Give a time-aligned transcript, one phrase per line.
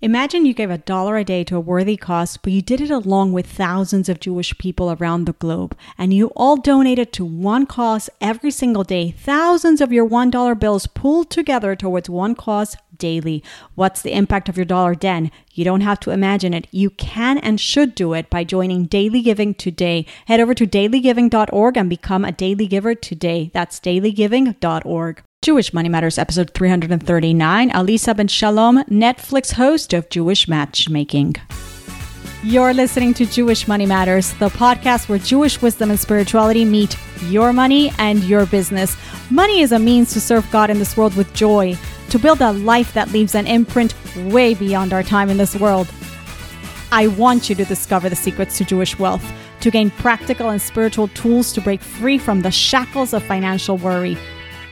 [0.00, 2.90] Imagine you gave a dollar a day to a worthy cause, but you did it
[2.90, 7.66] along with thousands of Jewish people around the globe, and you all donated to one
[7.66, 9.10] cause every single day.
[9.10, 13.42] Thousands of your $1 bills pooled together towards one cause daily.
[13.74, 15.32] What's the impact of your dollar then?
[15.52, 16.68] You don't have to imagine it.
[16.70, 20.06] You can and should do it by joining Daily Giving today.
[20.26, 23.50] Head over to dailygiving.org and become a daily giver today.
[23.52, 25.22] That's dailygiving.org.
[25.40, 27.70] Jewish Money Matters, episode 339.
[27.70, 31.36] Aleeza Ben Shalom, Netflix host of Jewish Matchmaking.
[32.42, 37.52] You're listening to Jewish Money Matters, the podcast where Jewish wisdom and spirituality meet your
[37.52, 38.96] money and your business.
[39.30, 41.76] Money is a means to serve God in this world with joy,
[42.10, 43.94] to build a life that leaves an imprint
[44.32, 45.88] way beyond our time in this world.
[46.90, 49.24] I want you to discover the secrets to Jewish wealth,
[49.60, 54.18] to gain practical and spiritual tools to break free from the shackles of financial worry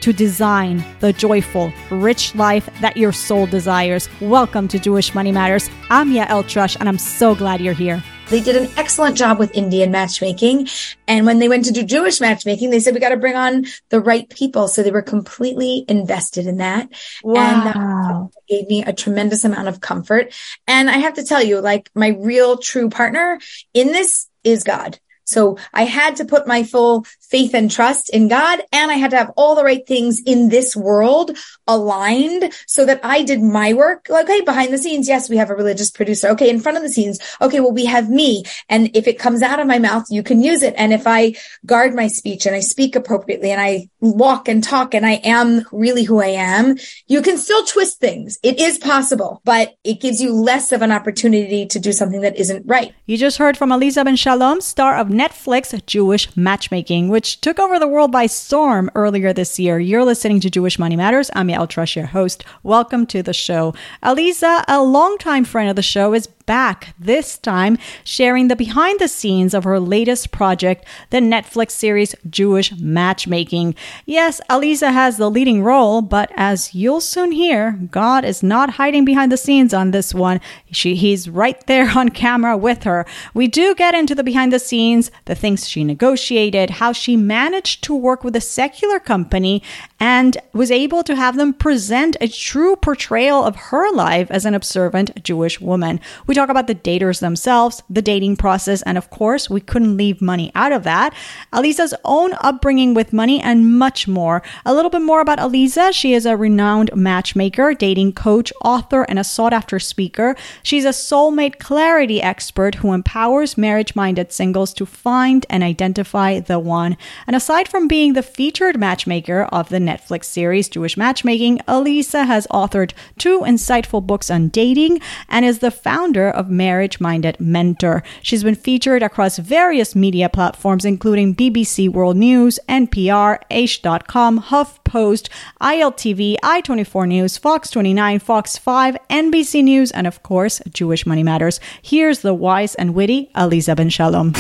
[0.01, 4.09] to design the joyful, rich life that your soul desires.
[4.21, 5.71] Welcome to Jewish Money Matters.
[5.91, 8.03] I'm Yael Trusch, and I'm so glad you're here.
[8.29, 10.69] They did an excellent job with Indian matchmaking.
[11.07, 13.67] And when they went to do Jewish matchmaking, they said, we got to bring on
[13.91, 14.67] the right people.
[14.67, 16.87] So they were completely invested in that.
[16.87, 16.89] Uh,
[17.23, 17.35] wow.
[17.37, 20.35] And that gave me a tremendous amount of comfort.
[20.67, 23.39] And I have to tell you, like my real true partner
[23.73, 24.99] in this is God.
[25.27, 29.11] So I had to put my full faith and trust in God and I had
[29.11, 33.73] to have all the right things in this world aligned so that I did my
[33.73, 34.07] work.
[34.09, 34.41] Like okay.
[34.41, 35.09] Behind the scenes.
[35.09, 36.29] Yes, we have a religious producer.
[36.31, 36.51] Okay.
[36.51, 37.19] In front of the scenes.
[37.41, 37.61] Okay.
[37.61, 38.45] Well, we have me.
[38.69, 40.75] And if it comes out of my mouth, you can use it.
[40.77, 44.95] And if I guard my speech and I speak appropriately and I walk and talk
[44.95, 48.39] and I am really who I am, you can still twist things.
[48.43, 52.37] It is possible, but it gives you less of an opportunity to do something that
[52.37, 52.95] isn't right.
[53.07, 57.79] You just heard from Aleeza Ben Shalom, star of Netflix Jewish Matchmaking, which took over
[57.79, 59.79] the world by storm earlier this year.
[59.79, 61.31] You're listening to Jewish Money Matters.
[61.35, 62.45] I'm Yael Trusch, your host.
[62.63, 63.73] Welcome to the show.
[64.03, 69.09] Aleeza, a longtime friend of the show, is back, this time sharing the behind the
[69.09, 73.75] scenes of her latest project, the Netflix series Jewish Matchmaking.
[74.07, 79.05] Yes, Aleeza has the leading role, but as you'll soon hear, God is not hiding
[79.05, 80.41] behind the scenes on this one.
[80.71, 83.05] She, he's right there on camera with her.
[83.35, 87.83] We do get into the behind the scenes, the things she negotiated, how she managed
[87.85, 89.63] to work with a secular company
[89.99, 94.55] and was able to have them present a true portrayal of her life as an
[94.55, 96.01] observant Jewish woman.
[96.27, 100.23] We talk about the daters themselves, the dating process, and of course, we couldn't leave
[100.23, 101.15] money out of that.
[101.53, 104.43] Aleeza's own upbringing with money and much more.
[104.65, 105.93] A little bit more about Aleeza.
[105.93, 110.37] She is a renowned matchmaker, dating coach, author, and a sought after speaker.
[110.63, 116.59] She's a soulmate clarity expert who empowers marriage minded singles to find and identify the
[116.59, 116.97] one.
[117.27, 122.47] And aside from being the featured matchmaker of the Netflix series Jewish Matchmaking, Aleeza has
[122.49, 128.03] authored two insightful books on dating and is the founder of Marriage Minded Mentor.
[128.23, 135.29] She's been featured across various media platforms, including BBC World News, NPR, Aish.com, HuffPost,
[135.61, 141.61] ILTV, I24 News, Fox 29, Fox 5, NBC News, and of course, Jewish Money Matters.
[141.83, 144.33] Here's the wise and witty Aleeza Ben Shalom.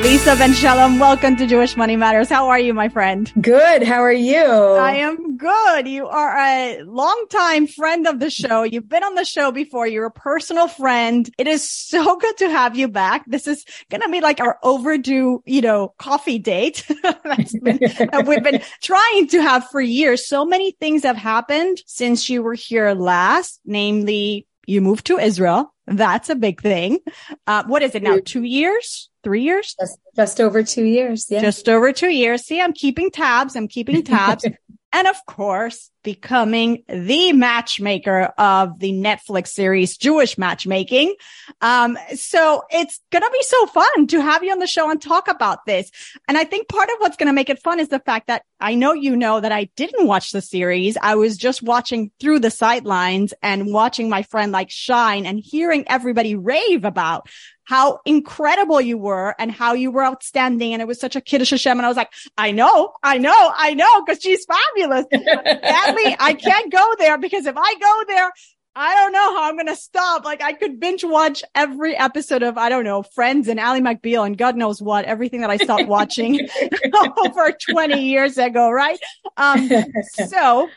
[0.00, 2.30] Aleeza Ben Shalom, welcome to Jewish Money Matters.
[2.30, 3.30] How are you, my friend?
[3.38, 3.82] Good.
[3.82, 4.42] How are you?
[4.42, 5.86] I am good.
[5.86, 8.62] You are a longtime friend of the show.
[8.62, 9.86] You've been on the show before.
[9.86, 11.28] You're a personal friend.
[11.36, 13.26] It is so good to have you back.
[13.26, 18.42] This is going to be like our overdue, you know, coffee date been, that we've
[18.42, 20.26] been trying to have for years.
[20.26, 25.74] So many things have happened since you were here last, namely you moved to Israel.
[25.90, 27.00] That's a big thing.
[27.46, 28.18] Uh, what is it now?
[28.24, 29.10] Two years?
[29.24, 29.74] Three years?
[29.78, 31.26] Just, just over two years.
[31.28, 31.40] Yeah.
[31.40, 32.44] Just over two years.
[32.44, 33.56] See, I'm keeping tabs.
[33.56, 34.46] I'm keeping tabs.
[34.92, 41.14] and of course, becoming the matchmaker of the Netflix series Jewish Matchmaking.
[41.60, 45.00] Um, so it's going to be so fun to have you on the show and
[45.00, 45.90] talk about this.
[46.26, 48.42] And I think part of what's going to make it fun is the fact that
[48.58, 50.96] I know you know that I didn't watch the series.
[51.00, 55.84] I was just watching through the sidelines and watching my friend like shine and hearing
[55.88, 57.28] everybody rave about
[57.70, 60.72] how incredible you were and how you were outstanding.
[60.72, 61.78] And it was such a kiddush Hashem.
[61.78, 65.06] And I was like, I know, I know, I know, because she's fabulous.
[65.12, 68.32] Sadly, I can't go there because if I go there,
[68.74, 70.24] I don't know how I'm going to stop.
[70.24, 74.26] Like I could binge watch every episode of, I don't know, Friends and Ally McBeal
[74.26, 76.48] and God knows what, everything that I stopped watching
[77.18, 78.68] over 20 years ago.
[78.68, 78.98] Right.
[79.36, 79.70] Um,
[80.26, 80.68] so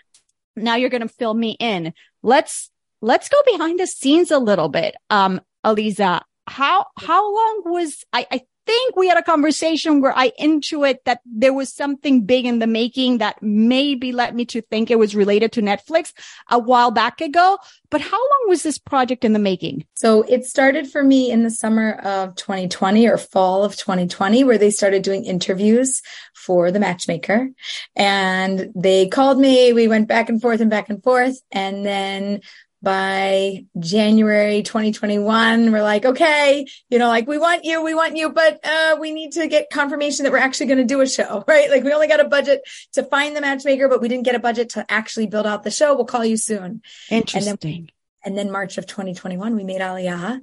[0.56, 1.92] now you're going to fill me in.
[2.22, 2.70] Let's
[3.02, 4.94] let's go behind the scenes a little bit.
[5.10, 10.32] Um, Aleeza, how, how long was, I, I think we had a conversation where I
[10.40, 14.90] intuit that there was something big in the making that maybe led me to think
[14.90, 16.14] it was related to Netflix
[16.50, 17.58] a while back ago.
[17.90, 19.86] But how long was this project in the making?
[19.96, 24.58] So it started for me in the summer of 2020 or fall of 2020, where
[24.58, 26.02] they started doing interviews
[26.34, 27.50] for the matchmaker
[27.96, 29.74] and they called me.
[29.74, 31.40] We went back and forth and back and forth.
[31.52, 32.42] And then
[32.84, 38.30] by January 2021, we're like, okay, you know, like we want you, we want you,
[38.30, 41.46] but uh, we need to get confirmation that we're actually going to do a show,
[41.48, 41.72] right?
[41.72, 44.40] Like we only got a budget to find the matchmaker, but we didn't get a
[44.40, 45.96] budget to actually build out the show.
[45.96, 46.82] We'll call you soon.
[47.10, 47.50] Interesting.
[47.50, 47.88] And then,
[48.26, 50.42] and then March of 2021, we made Aliyah.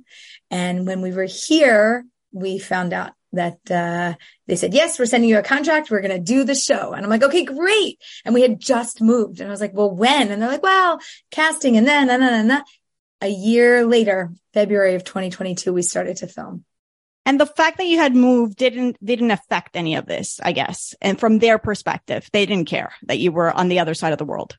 [0.50, 4.14] And when we were here, we found out that uh,
[4.46, 5.90] they said, yes, we're sending you a contract.
[5.90, 6.92] We're going to do the show.
[6.92, 7.98] And I'm like, okay, great.
[8.24, 9.40] And we had just moved.
[9.40, 10.30] And I was like, well, when?
[10.30, 11.00] And they're like, well,
[11.30, 11.76] casting.
[11.76, 12.64] And then, and then, and then.
[13.22, 16.64] A year later, February of 2022, we started to film.
[17.26, 20.94] And the fact that you had moved didn't didn't affect any of this, I guess.
[21.02, 24.18] And from their perspective, they didn't care that you were on the other side of
[24.18, 24.56] the world.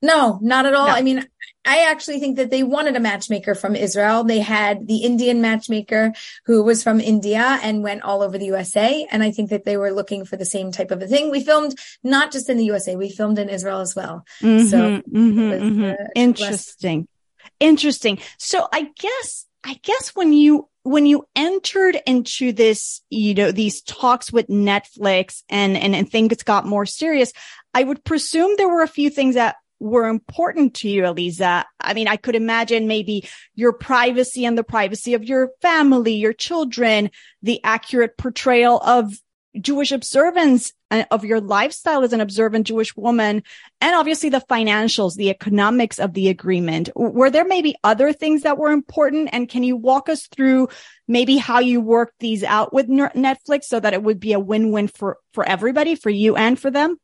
[0.00, 0.86] No, not at all.
[0.86, 0.92] No.
[0.92, 1.26] I mean,
[1.64, 4.24] I actually think that they wanted a matchmaker from Israel.
[4.24, 6.12] They had the Indian matchmaker
[6.46, 9.06] who was from India and went all over the USA.
[9.10, 11.30] And I think that they were looking for the same type of a thing.
[11.30, 14.24] We filmed not just in the USA, we filmed in Israel as well.
[14.40, 15.84] Mm-hmm, so mm-hmm, mm-hmm.
[15.84, 17.00] Uh, interesting.
[17.00, 18.18] Less- interesting.
[18.38, 23.82] So I guess, I guess when you, when you entered into this, you know, these
[23.82, 27.32] talks with Netflix and, and, and things got more serious,
[27.74, 31.64] I would presume there were a few things that were important to you, Aleeza?
[31.80, 36.32] I mean, I could imagine maybe your privacy and the privacy of your family, your
[36.32, 37.10] children,
[37.42, 39.12] the accurate portrayal of
[39.60, 43.42] Jewish observance uh, of your lifestyle as an observant Jewish woman,
[43.80, 46.90] and obviously the financials, the economics of the agreement.
[46.94, 49.30] Were there maybe other things that were important?
[49.32, 50.68] And can you walk us through
[51.06, 54.88] maybe how you worked these out with Netflix so that it would be a win-win
[54.88, 56.98] for, for everybody, for you and for them?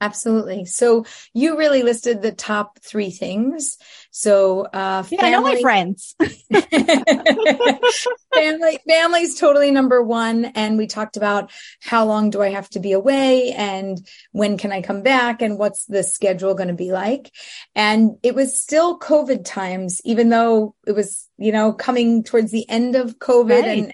[0.00, 0.66] Absolutely.
[0.66, 3.78] So you really listed the top three things.
[4.10, 6.14] So, uh, yeah, family, I know my friends.
[8.34, 10.46] family, family's totally number one.
[10.46, 11.50] And we talked about
[11.80, 13.98] how long do I have to be away and
[14.32, 17.32] when can I come back and what's the schedule going to be like?
[17.74, 22.68] And it was still COVID times, even though it was, you know, coming towards the
[22.68, 23.78] end of COVID right.
[23.78, 23.92] and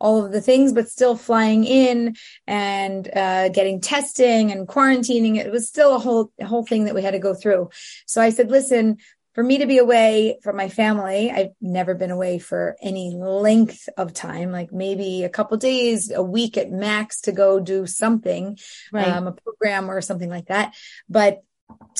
[0.00, 2.16] all of the things, but still flying in
[2.46, 5.36] and uh, getting testing and quarantining.
[5.36, 7.70] It was still a whole whole thing that we had to go through.
[8.06, 8.96] So I said, listen,
[9.34, 13.88] for me to be away from my family, I've never been away for any length
[13.96, 18.58] of time, like maybe a couple days, a week at max to go do something,
[18.92, 19.06] right.
[19.06, 20.74] um, a program or something like that.
[21.08, 21.42] But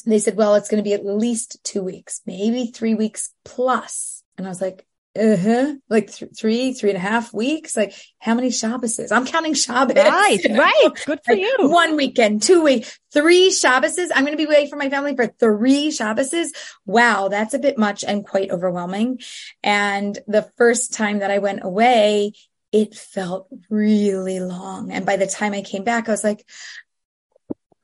[0.04, 4.24] they said, well, it's going to be at least two weeks, maybe three weeks plus.
[4.36, 4.84] And I was like,
[5.18, 5.74] uh-huh.
[5.88, 7.76] Like th- three, three and a half weeks.
[7.76, 9.10] Like how many Shabbases?
[9.10, 9.96] I'm counting Shabbos.
[9.96, 10.88] Right, right.
[11.04, 11.56] Good for like you.
[11.60, 14.10] One weekend, two weeks, three Shabbases.
[14.14, 16.48] I'm going to be away from my family for three Shabbases.
[16.86, 17.28] Wow.
[17.28, 19.20] That's a bit much and quite overwhelming.
[19.64, 22.32] And the first time that I went away,
[22.70, 24.92] it felt really long.
[24.92, 26.46] And by the time I came back, I was like,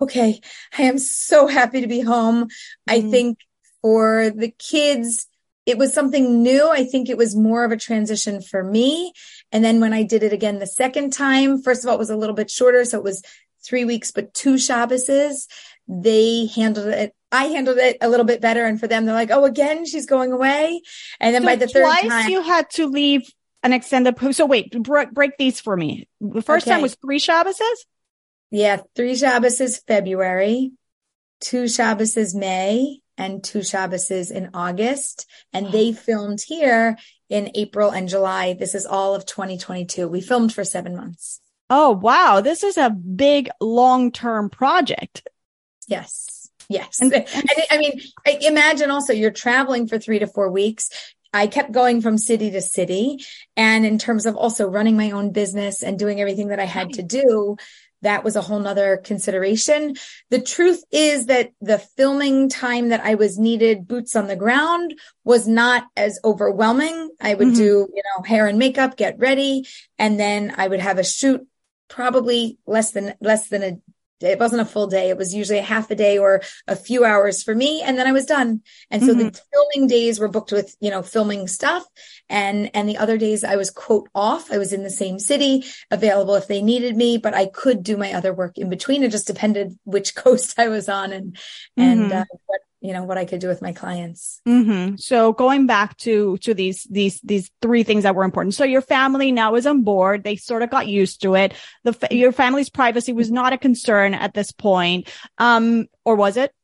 [0.00, 0.40] okay,
[0.78, 2.44] I am so happy to be home.
[2.44, 2.50] Mm.
[2.86, 3.38] I think
[3.82, 5.26] for the kids,
[5.66, 6.70] it was something new.
[6.70, 9.12] I think it was more of a transition for me.
[9.50, 12.10] And then when I did it again the second time, first of all, it was
[12.10, 12.84] a little bit shorter.
[12.84, 13.22] So it was
[13.64, 15.46] three weeks, but two Shabbases.
[15.88, 17.14] They handled it.
[17.32, 18.64] I handled it a little bit better.
[18.64, 20.82] And for them, they're like, Oh, again, she's going away.
[21.20, 23.22] And then so by the third twice time, you had to leave
[23.62, 24.16] an extended.
[24.34, 26.08] So wait, break, break these for me.
[26.20, 26.74] The first okay.
[26.74, 27.76] time was three Shabbases.
[28.52, 28.78] Yeah.
[28.94, 30.72] Three Shabbases February,
[31.40, 35.26] two Shabbases May, and two Shabbases in August.
[35.52, 36.96] And they filmed here
[37.28, 38.54] in April and July.
[38.54, 40.08] This is all of 2022.
[40.08, 41.40] We filmed for seven months.
[41.68, 42.40] Oh, wow.
[42.40, 45.28] This is a big long-term project.
[45.88, 46.50] Yes.
[46.68, 47.00] Yes.
[47.00, 47.26] And, and
[47.70, 48.00] I mean,
[48.42, 50.90] imagine also you're traveling for three to four weeks.
[51.32, 53.18] I kept going from city to city.
[53.56, 56.94] And in terms of also running my own business and doing everything that I had
[56.94, 57.56] to do,
[58.06, 59.96] that was a whole nother consideration.
[60.30, 64.94] The truth is that the filming time that I was needed boots on the ground
[65.24, 67.10] was not as overwhelming.
[67.20, 67.56] I would mm-hmm.
[67.56, 69.66] do, you know, hair and makeup, get ready,
[69.98, 71.46] and then I would have a shoot
[71.88, 73.78] probably less than, less than a
[74.20, 75.10] it wasn't a full day.
[75.10, 77.82] It was usually a half a day or a few hours for me.
[77.82, 78.62] And then I was done.
[78.90, 79.28] And so mm-hmm.
[79.28, 81.84] the filming days were booked with, you know, filming stuff.
[82.28, 84.50] And, and the other days I was quote off.
[84.50, 87.96] I was in the same city available if they needed me, but I could do
[87.96, 89.02] my other work in between.
[89.02, 91.82] It just depended which coast I was on and, mm-hmm.
[91.82, 94.40] and, uh, what, you know, what I could do with my clients.
[94.46, 94.96] Mm-hmm.
[94.96, 98.54] So going back to, to these, these, these three things that were important.
[98.54, 100.22] So your family now is on board.
[100.22, 101.52] They sort of got used to it.
[101.82, 105.08] The, your family's privacy was not a concern at this point.
[105.36, 106.54] Um, or was it?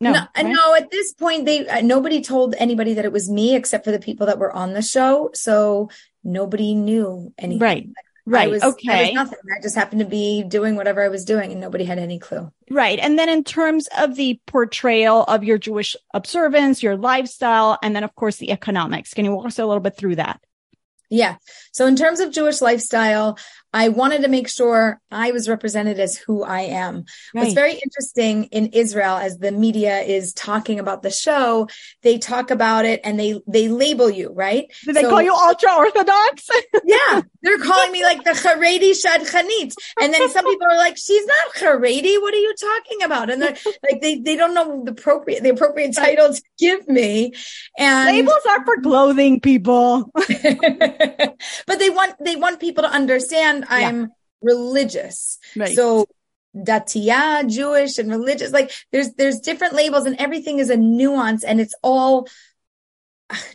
[0.00, 0.46] No, no, right?
[0.46, 3.90] no, at this point, they, uh, nobody told anybody that it was me except for
[3.90, 5.30] the people that were on the show.
[5.34, 5.90] So
[6.22, 7.60] nobody knew anything.
[7.60, 7.88] Right.
[8.24, 8.50] Right.
[8.50, 9.12] Was, okay.
[9.12, 9.38] Nothing.
[9.56, 12.52] I just happened to be doing whatever I was doing and nobody had any clue.
[12.70, 12.98] Right.
[12.98, 18.04] And then in terms of the portrayal of your Jewish observance, your lifestyle, and then
[18.04, 20.40] of course the economics, can you walk us a little bit through that?
[21.10, 21.36] Yeah.
[21.72, 23.38] So in terms of Jewish lifestyle,
[23.72, 27.04] I wanted to make sure I was represented as who I am.
[27.34, 27.42] Right.
[27.42, 31.68] What's very interesting in Israel as the media is talking about the show,
[32.02, 34.70] they talk about it and they they label you, right?
[34.84, 36.48] Do they so, call you ultra orthodox?
[36.84, 37.22] yeah.
[37.42, 39.74] They're calling me like the Haredi Shadchanit.
[40.00, 42.20] And then some people are like, she's not Haredi.
[42.20, 43.30] What are you talking about?
[43.30, 47.32] And they're like they they don't know the appropriate the appropriate title to give me.
[47.78, 50.10] And labels are for clothing people.
[50.14, 55.38] but they want they want people to understand I'm religious.
[55.56, 55.74] Right.
[55.74, 56.06] So
[56.54, 61.60] Datiya, Jewish and religious, like there's, there's different labels and everything is a nuance and
[61.60, 62.28] it's all,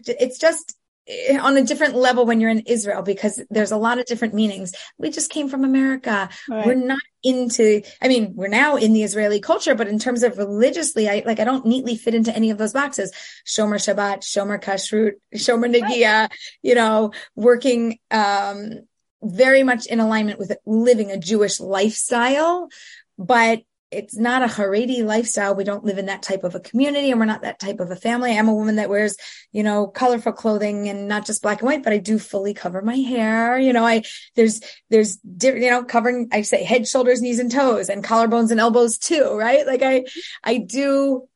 [0.07, 0.75] it's just
[1.07, 4.33] eh, on a different level when you're in Israel because there's a lot of different
[4.33, 4.73] meanings.
[4.97, 6.29] We just came from America.
[6.49, 6.65] Right.
[6.65, 10.39] We're not into, I mean, we're now in the Israeli culture, but in terms of
[10.39, 13.11] religiously, I like, I don't neatly fit into any of those boxes.
[13.45, 16.31] Shomer Shabbat, Shomer Kashrut, Shomer Nagia, right.
[16.63, 18.87] you know, working, um,
[19.21, 22.69] very much in alignment with living a Jewish lifestyle,
[23.17, 25.55] but it's not a Haredi lifestyle.
[25.55, 27.89] We don't live in that type of a community and we're not that type of
[27.89, 28.37] a family.
[28.37, 29.15] I'm a woman that wears,
[29.53, 32.81] you know, colorful clothing and not just black and white, but I do fully cover
[32.81, 33.57] my hair.
[33.57, 34.03] You know, I,
[34.35, 34.59] there's,
[34.89, 38.59] there's different, you know, covering, I say head, shoulders, knees and toes and collarbones and
[38.59, 39.65] elbows too, right?
[39.65, 40.03] Like I,
[40.43, 41.29] I do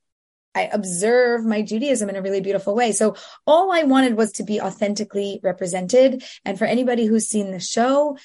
[0.54, 2.92] I observe my Judaism in a really beautiful way.
[2.92, 3.16] So
[3.48, 6.24] all I wanted was to be authentically represented.
[6.46, 8.18] And for anybody who's seen the show,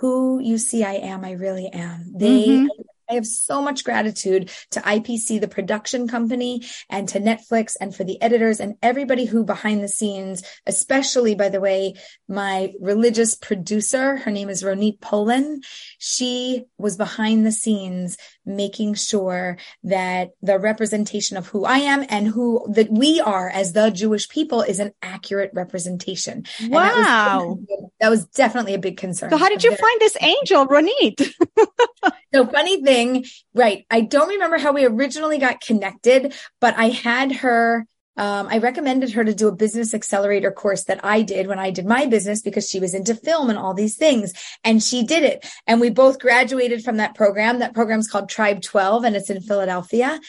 [0.00, 2.12] who you see I am, I really am.
[2.14, 2.66] They mm-hmm.
[3.08, 8.04] I have so much gratitude to IPC, the production company, and to Netflix, and for
[8.04, 11.94] the editors and everybody who behind the scenes, especially, by the way,
[12.28, 15.60] my religious producer, her name is Ronit Polin.
[15.98, 22.28] She was behind the scenes making sure that the representation of who I am and
[22.28, 26.44] who that we are as the Jewish people is an accurate representation.
[26.68, 27.58] Wow.
[27.68, 29.30] That was, that was, definitely a big concern.
[29.30, 31.32] So how did you find this angel, Ronit?
[32.34, 33.24] so funny thing,
[33.54, 33.86] right.
[33.90, 37.86] I don't remember how we originally got connected, but I had her
[38.16, 41.70] um, I recommended her to do a business accelerator course that I did when I
[41.70, 44.32] did my business because she was into film and all these things.
[44.62, 45.46] And she did it.
[45.66, 47.58] And we both graduated from that program.
[47.58, 50.20] That program's called Tribe 12 and it's in Philadelphia.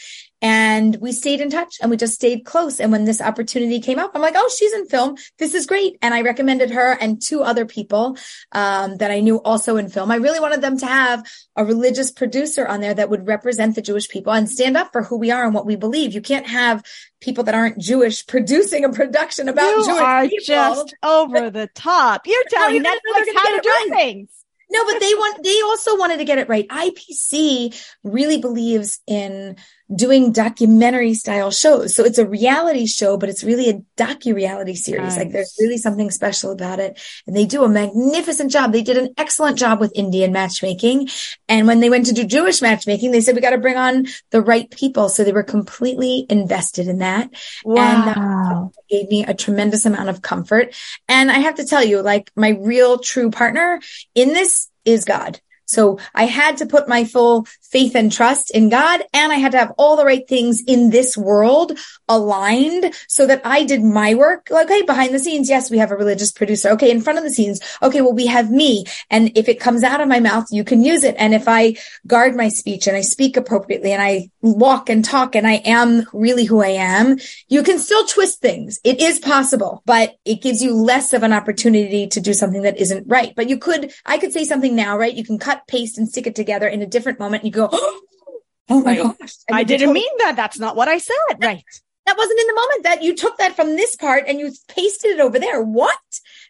[0.45, 2.79] And we stayed in touch and we just stayed close.
[2.79, 5.17] And when this opportunity came up, I'm like, oh, she's in film.
[5.39, 5.97] This is great.
[6.03, 8.15] And I recommended her and two other people
[8.51, 10.11] um, that I knew also in film.
[10.11, 13.81] I really wanted them to have a religious producer on there that would represent the
[13.81, 16.13] Jewish people and stand up for who we are and what we believe.
[16.13, 16.83] You can't have
[17.21, 20.45] people that aren't Jewish producing a production about you Jewish are people.
[20.45, 22.27] just over the top.
[22.27, 23.89] You're telling Netflix how to do right.
[23.89, 24.29] things.
[24.69, 26.67] No, but they want, they also wanted to get it right.
[26.67, 29.57] IPC really believes in
[29.94, 31.96] doing documentary style shows.
[31.96, 35.15] So it's a reality show, but it's really a docu-reality series.
[35.15, 35.18] Nice.
[35.18, 37.00] Like there's really something special about it.
[37.27, 38.72] And they do a magnificent job.
[38.72, 41.10] They did an excellent job with Indian matchmaking.
[41.48, 44.08] And when they went to do Jewish matchmaking, they said, we got to bring on
[44.32, 45.10] the right people.
[45.10, 47.30] So they were completely invested in that.
[47.63, 47.75] Wow.
[47.77, 50.74] And that gave me a tremendous amount of comfort.
[51.08, 53.80] And I have to tell you, like my real true partner
[54.15, 55.39] in this is God.
[55.65, 59.51] So I had to put my full faith and trust in God and I had
[59.51, 64.15] to have all the right things in this world aligned so that I did my
[64.15, 64.48] work.
[64.50, 66.69] Like, okay, behind the scenes, yes, we have a religious producer.
[66.69, 68.86] Okay, in front of the scenes, okay, well, we have me.
[69.10, 71.15] And if it comes out of my mouth, you can use it.
[71.17, 71.75] And if I
[72.07, 76.07] guard my speech and I speak appropriately and I walk and talk and I am
[76.13, 77.17] really who I am,
[77.48, 78.79] you can still twist things.
[78.84, 82.77] It is possible, but it gives you less of an opportunity to do something that
[82.77, 83.34] isn't right.
[83.36, 85.13] But you could, I could say something now, right?
[85.13, 87.43] You can cut cut, paste, and stick it together in a different moment.
[87.43, 87.69] And you go,
[88.69, 89.35] oh my gosh.
[89.51, 90.35] I, didn't totally- mean that.
[90.35, 91.38] That's not what I said.
[91.41, 91.63] Right.
[92.05, 95.12] That wasn't in the moment that you took that from this part and you pasted
[95.12, 95.62] it over there.
[95.62, 95.97] What?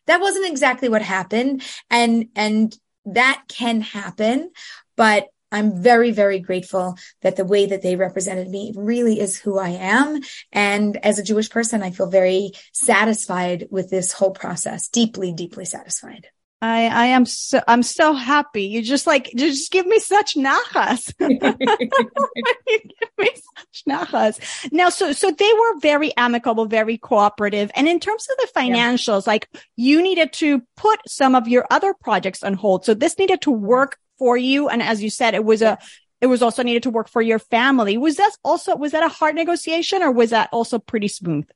[0.06, 1.64] That wasn't exactly what happened.
[1.90, 4.52] And, and that can happen,
[4.98, 9.58] but I'm very, very grateful that the way that they represented me really is who
[9.58, 10.20] I am.
[10.52, 15.64] And as a Jewish person, I feel very satisfied with this whole process, deeply, deeply
[15.64, 16.28] satisfied.
[16.62, 18.64] I, I am so, I'm so happy.
[18.64, 21.14] You just like, you just give me such nachas.
[21.20, 24.72] you give me such nachas.
[24.72, 27.72] Now, so, so they were very amicable, very cooperative.
[27.76, 29.34] And in terms of the financials, yeah.
[29.34, 32.86] like you needed to put some of your other projects on hold.
[32.86, 34.70] So this needed to work for you.
[34.70, 35.78] And as you said, it was a,
[36.22, 37.98] it was also needed to work for your family.
[37.98, 41.48] Was that also, was that a hard negotiation or was that also pretty smooth?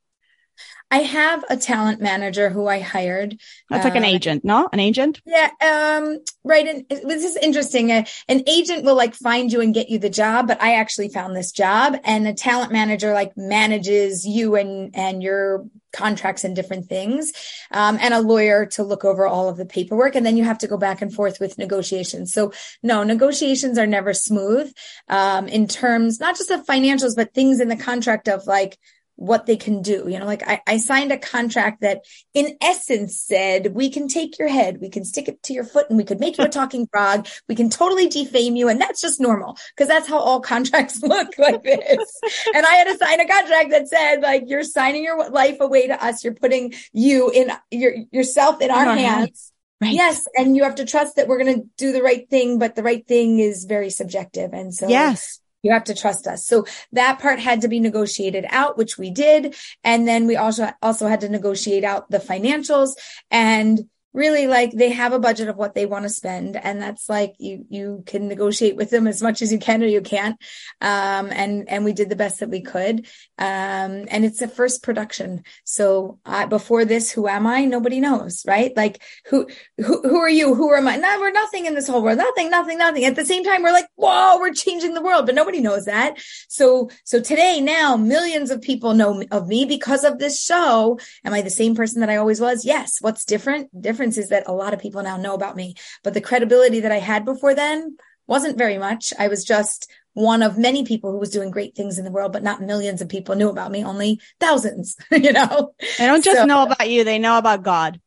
[0.92, 3.39] I have a talent manager who I hired.
[3.70, 4.68] That's like an uh, agent, no?
[4.74, 5.22] An agent?
[5.24, 5.50] Yeah.
[5.62, 6.66] Um, right.
[6.68, 7.92] And this is interesting.
[7.92, 11.10] Uh, an agent will like find you and get you the job, but I actually
[11.10, 16.56] found this job and a talent manager like manages you and, and your contracts and
[16.56, 17.34] different things.
[17.70, 20.16] Um, and a lawyer to look over all of the paperwork.
[20.16, 22.34] And then you have to go back and forth with negotiations.
[22.34, 22.51] So
[22.82, 24.74] no, negotiations are never smooth,
[25.08, 28.80] um, in terms, not just of financials, but things in the contract of like,
[29.20, 30.06] what they can do.
[30.08, 34.40] You know, like I, I, signed a contract that in essence said, we can take
[34.40, 36.50] your head, we can stick it to your foot and we could make you a
[36.60, 37.28] talking frog.
[37.50, 38.70] We can totally defame you.
[38.70, 42.20] And that's just normal because that's how all contracts look like this.
[42.56, 45.88] and I had to sign a contract that said like, you're signing your life away
[45.88, 46.24] to us.
[46.24, 49.04] You're putting you in your, yourself in our, our hands.
[49.04, 49.52] hands.
[49.82, 49.94] Right.
[49.94, 50.28] Yes.
[50.36, 52.84] And you have to trust that we're going to do the right thing, but the
[52.84, 54.54] right thing is very subjective.
[54.54, 56.46] And so yes you have to trust us.
[56.46, 59.56] So that part had to be negotiated out, which we did.
[59.84, 62.92] And then we also, also had to negotiate out the financials
[63.30, 67.08] and really like they have a budget of what they want to spend and that's
[67.08, 70.36] like you you can negotiate with them as much as you can or you can't.
[70.82, 73.06] Um and and we did the best that we could.
[73.38, 75.44] Um and it's a first production.
[75.63, 77.66] So I, before this who am i?
[77.66, 78.75] Nobody knows right?
[78.75, 79.48] Like who
[79.78, 80.56] who who are you?
[80.56, 80.96] Who am i?
[80.96, 82.18] No we're nothing in this whole world.
[82.18, 83.06] Nothing nothing nothing.
[83.06, 86.18] At the same time we're like whoa we're changing the world but nobody knows that.
[86.48, 91.00] So so today now millions of people know of me because of this show.
[91.24, 92.66] Am i the same person that i always was?
[92.66, 92.98] Yes.
[93.01, 93.70] What's different?
[93.80, 96.79] Different difference is that a lot of people now know about me, but the credibility
[96.79, 99.13] that I had before then wasn't very much.
[99.20, 102.32] I was just one of many people who was doing great things in the world,
[102.32, 105.74] but not millions of people knew about me, only thousands, you know?
[105.98, 108.00] They don't just so, know about you, they know about God.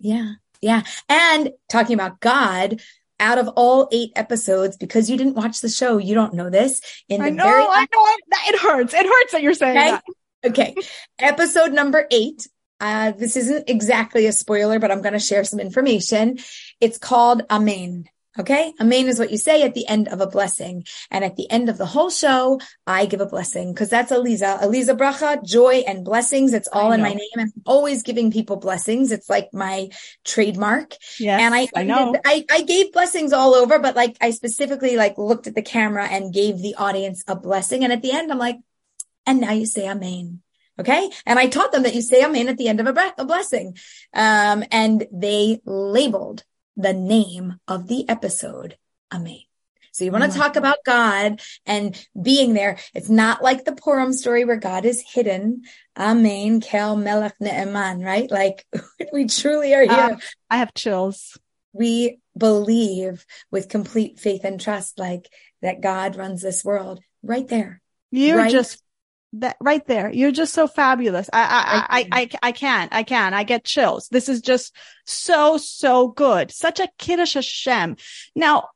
[0.00, 0.32] Yeah.
[0.62, 0.84] Yeah.
[1.10, 2.80] And talking about God,
[3.18, 6.80] out of all eight episodes, because you didn't watch the show, you don't know this.
[7.10, 8.06] In the I know, very I know.
[8.48, 8.94] It hurts.
[8.94, 9.90] It hurts that you're saying okay?
[9.90, 10.04] that.
[10.46, 10.74] Okay.
[11.18, 12.46] Episode number eight,
[12.80, 16.38] uh, this isn't exactly a spoiler, but I'm going to share some information.
[16.80, 18.08] It's called Amen.
[18.38, 18.72] Okay.
[18.80, 20.84] Amen is what you say at the end of a blessing.
[21.10, 24.60] And at the end of the whole show, I give a blessing because that's Aleeza.
[24.60, 26.52] Aleeza Bracha, joy and blessings.
[26.52, 27.28] It's all in my name.
[27.34, 29.10] And I'm always giving people blessings.
[29.10, 29.90] It's like my
[30.24, 30.94] trademark.
[31.18, 31.38] Yeah.
[31.38, 32.14] And I, I know.
[32.24, 36.06] I, I gave blessings all over, but like I specifically like looked at the camera
[36.06, 37.82] and gave the audience a blessing.
[37.82, 38.58] And at the end, I'm like,
[39.26, 40.40] and now you say Amen.
[40.80, 41.10] Okay.
[41.26, 43.24] And I taught them that you say amen at the end of a, bre- a
[43.24, 43.76] blessing.
[44.14, 46.44] Um, and they labeled
[46.76, 48.76] the name of the episode
[49.12, 49.40] Amen.
[49.92, 52.78] So you want to talk about God and being there.
[52.94, 55.62] It's not like the Purim story where God is hidden.
[55.98, 56.60] Amen.
[56.60, 58.30] Kel Melech Ne'eman, right?
[58.30, 58.64] Like
[59.12, 59.90] we truly are here.
[59.90, 60.16] Uh,
[60.48, 61.36] I have chills.
[61.72, 65.28] We believe with complete faith and trust, like
[65.60, 67.82] that God runs this world right there.
[68.12, 68.80] You're right just
[69.34, 70.10] that right there.
[70.10, 71.30] You're just so fabulous.
[71.32, 74.08] I, I, I, I, I can't, I can't, I get chills.
[74.08, 74.74] This is just
[75.06, 76.50] so, so good.
[76.50, 77.96] Such a kiddush Hashem.
[78.34, 78.68] Now,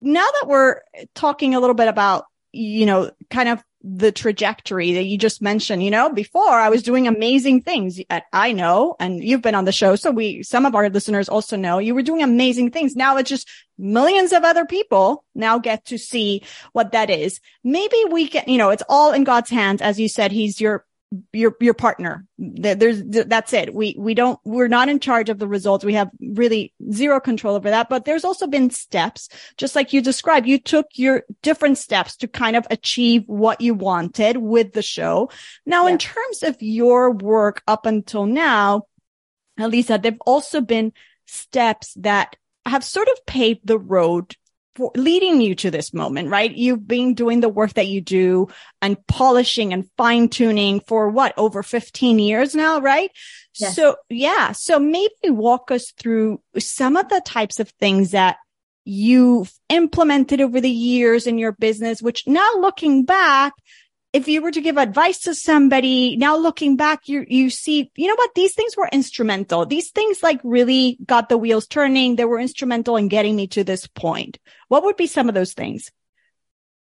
[0.00, 0.80] now that we're
[1.14, 5.82] talking a little bit about, you know, kind of the trajectory that you just mentioned.
[5.82, 8.00] You know, before I was doing amazing things.
[8.32, 9.96] I know, and you've been on the show.
[9.96, 12.94] So we, some of our listeners also know you were doing amazing things.
[12.96, 17.40] Now it's just millions of other people now get to see what that is.
[17.64, 19.80] Maybe we can, you know, it's all in God's hands.
[19.80, 20.84] As you said, he's your
[21.32, 22.24] your your partner.
[22.38, 23.74] There's that's it.
[23.74, 25.84] We we don't we're not in charge of the results.
[25.84, 27.88] We have really zero control over that.
[27.88, 30.46] But there's also been steps, just like you described.
[30.46, 35.30] You took your different steps to kind of achieve what you wanted with the show.
[35.66, 35.92] Now, yeah.
[35.92, 38.82] in terms of your work up until now,
[39.58, 40.92] Aleeza, there've also been
[41.26, 44.36] steps that have sort of paved the road
[44.76, 46.54] for leading you to this moment, right?
[46.54, 48.48] You've been doing the work that you do
[48.80, 53.10] and polishing and fine tuning for what over 15 years now, right?
[53.58, 53.74] Yes.
[53.74, 54.52] So yeah.
[54.52, 58.36] So maybe walk us through some of the types of things that
[58.84, 63.52] you've implemented over the years in your business, which now looking back,
[64.12, 68.08] if you were to give advice to somebody now looking back, you, you see, you
[68.08, 68.34] know what?
[68.34, 69.66] These things were instrumental.
[69.66, 72.16] These things like really got the wheels turning.
[72.16, 74.38] They were instrumental in getting me to this point.
[74.68, 75.92] What would be some of those things?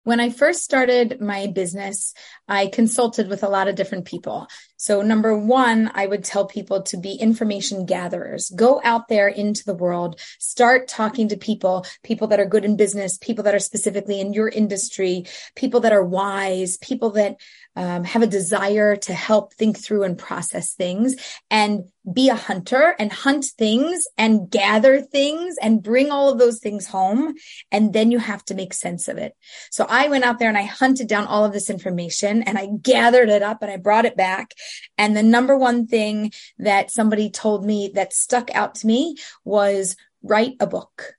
[0.04, 2.14] When I first started my business,
[2.46, 4.46] I consulted with a lot of different people.
[4.78, 8.48] So number one, I would tell people to be information gatherers.
[8.50, 12.76] Go out there into the world, start talking to people, people that are good in
[12.76, 17.38] business, people that are specifically in your industry, people that are wise, people that
[17.74, 21.14] um, have a desire to help think through and process things
[21.50, 26.58] and be a hunter and hunt things and gather things and bring all of those
[26.58, 27.34] things home.
[27.70, 29.34] And then you have to make sense of it.
[29.70, 32.68] So I went out there and I hunted down all of this information and I
[32.82, 34.54] gathered it up and I brought it back.
[34.96, 39.96] And the number one thing that somebody told me that stuck out to me was
[40.22, 41.14] write a book.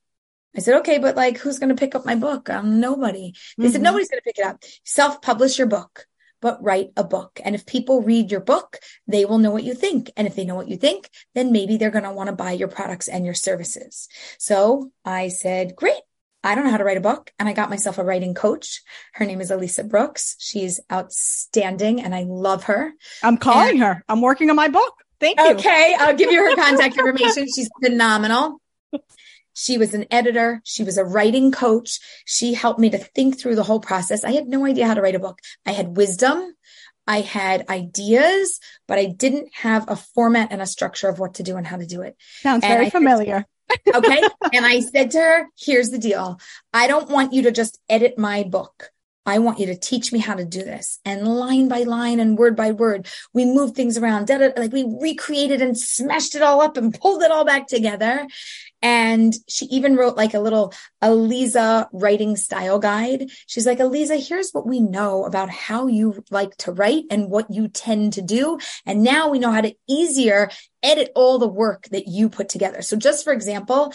[0.55, 2.49] I said, okay, but like, who's going to pick up my book?
[2.49, 3.33] Um, nobody.
[3.57, 3.71] They mm-hmm.
[3.71, 4.63] said, nobody's going to pick it up.
[4.83, 6.05] Self publish your book
[6.41, 7.39] but write a book.
[7.43, 10.11] And if people read your book, they will know what you think.
[10.15, 12.53] And if they know what you think, then maybe they're going to want to buy
[12.53, 14.07] your products and your services.
[14.37, 16.01] So I said, great.
[16.43, 17.31] I don't know how to write a book.
[17.37, 18.81] And I got myself a writing coach.
[19.13, 20.35] Her name is Elisa Brooks.
[20.39, 22.93] She's outstanding and I love her.
[23.23, 24.03] I'm calling and- her.
[24.07, 24.93] I'm working on my book.
[25.19, 25.51] Thank you.
[25.55, 25.95] Okay.
[25.99, 27.45] I'll give you her contact information.
[27.53, 28.61] She's phenomenal.
[29.53, 30.61] She was an editor.
[30.63, 31.99] She was a writing coach.
[32.25, 34.23] She helped me to think through the whole process.
[34.23, 35.39] I had no idea how to write a book.
[35.65, 36.53] I had wisdom.
[37.05, 41.43] I had ideas, but I didn't have a format and a structure of what to
[41.43, 42.15] do and how to do it.
[42.41, 43.45] Sounds and very I familiar.
[43.93, 44.21] Okay.
[44.53, 46.39] And I said to her, here's the deal.
[46.73, 48.91] I don't want you to just edit my book.
[49.25, 50.99] I want you to teach me how to do this.
[51.05, 54.73] And line by line and word by word, we moved things around, did it like
[54.73, 58.25] we recreated and smashed it all up and pulled it all back together.
[58.81, 63.29] And she even wrote like a little Aleeza writing style guide.
[63.47, 67.51] She's like, Aleeza, here's what we know about how you like to write and what
[67.51, 68.57] you tend to do.
[68.85, 70.49] And now we know how to easier
[70.81, 72.81] edit all the work that you put together.
[72.81, 73.93] So just for example,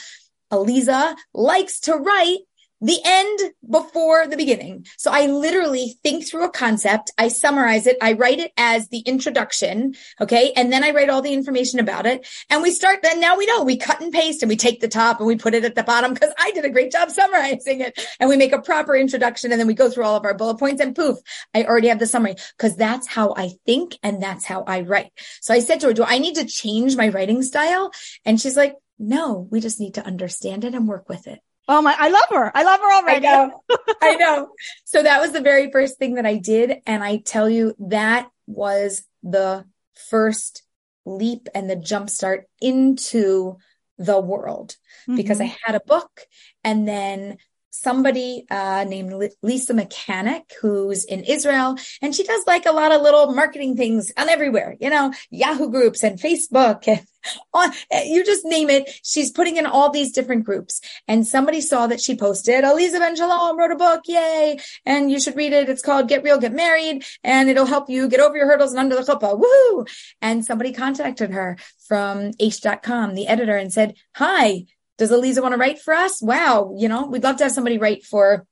[0.52, 2.38] Aleeza likes to write
[2.84, 4.86] the end before the beginning.
[4.98, 7.10] So I literally think through a concept.
[7.16, 7.96] I summarize it.
[8.02, 9.94] I write it as the introduction.
[10.20, 10.52] Okay.
[10.54, 13.46] And then I write all the information about it and we start then now we
[13.46, 15.74] know we cut and paste and we take the top and we put it at
[15.74, 18.94] the bottom because I did a great job summarizing it and we make a proper
[18.94, 21.16] introduction and then we go through all of our bullet points and poof,
[21.54, 25.12] I already have the summary because that's how I think and that's how I write.
[25.40, 27.92] So I said to her, do I need to change my writing style?
[28.26, 31.40] And she's like, no, we just need to understand it and work with it.
[31.66, 32.52] Oh my, I love her.
[32.54, 33.26] I love her already.
[33.26, 33.62] I know.
[34.02, 34.48] I know.
[34.84, 36.82] So that was the very first thing that I did.
[36.86, 39.64] And I tell you, that was the
[40.10, 40.62] first
[41.06, 43.56] leap and the jumpstart into
[43.98, 45.16] the world mm-hmm.
[45.16, 46.26] because I had a book
[46.62, 47.38] and then
[47.70, 53.02] somebody uh, named Lisa Mechanic, who's in Israel, and she does like a lot of
[53.02, 57.04] little marketing things on everywhere, you know, Yahoo groups and Facebook and
[57.90, 58.90] Eh, you just name it.
[59.02, 60.80] She's putting in all these different groups.
[61.06, 64.58] And somebody saw that she posted, Aleeza Ben Shalom wrote a book, yay!
[64.84, 65.68] And you should read it.
[65.68, 68.80] It's called Get Real, Get Married, and it'll help you get over your hurdles and
[68.80, 69.40] under the chuppah.
[69.40, 69.88] Woohoo!
[70.20, 71.56] And somebody contacted her
[71.86, 74.64] from Aish.com, the editor, and said, hi,
[74.98, 76.22] does Aleeza want to write for us?
[76.22, 76.74] Wow.
[76.76, 78.46] You know, we'd love to have somebody write for,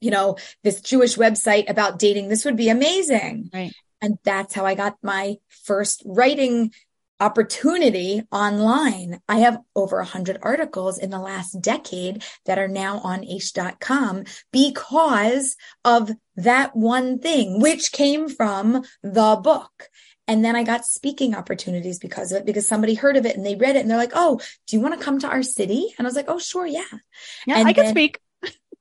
[0.00, 2.28] you know, this Jewish website about dating.
[2.28, 3.50] This would be amazing.
[3.52, 3.72] Right.
[4.00, 6.72] And that's how I got my first writing
[7.24, 9.20] opportunity online.
[9.28, 14.24] I have over a hundred articles in the last decade that are now on Aish.com
[14.52, 15.56] because
[15.86, 19.88] of that one thing, which came from the book.
[20.28, 23.44] And then I got speaking opportunities because of it, because somebody heard of it and
[23.44, 25.94] they read it and they're like, Oh, do you want to come to our city?
[25.96, 26.66] And I was like, Oh, sure.
[26.66, 26.84] Yeah.
[27.46, 27.58] Yeah.
[27.58, 28.20] And I can speak.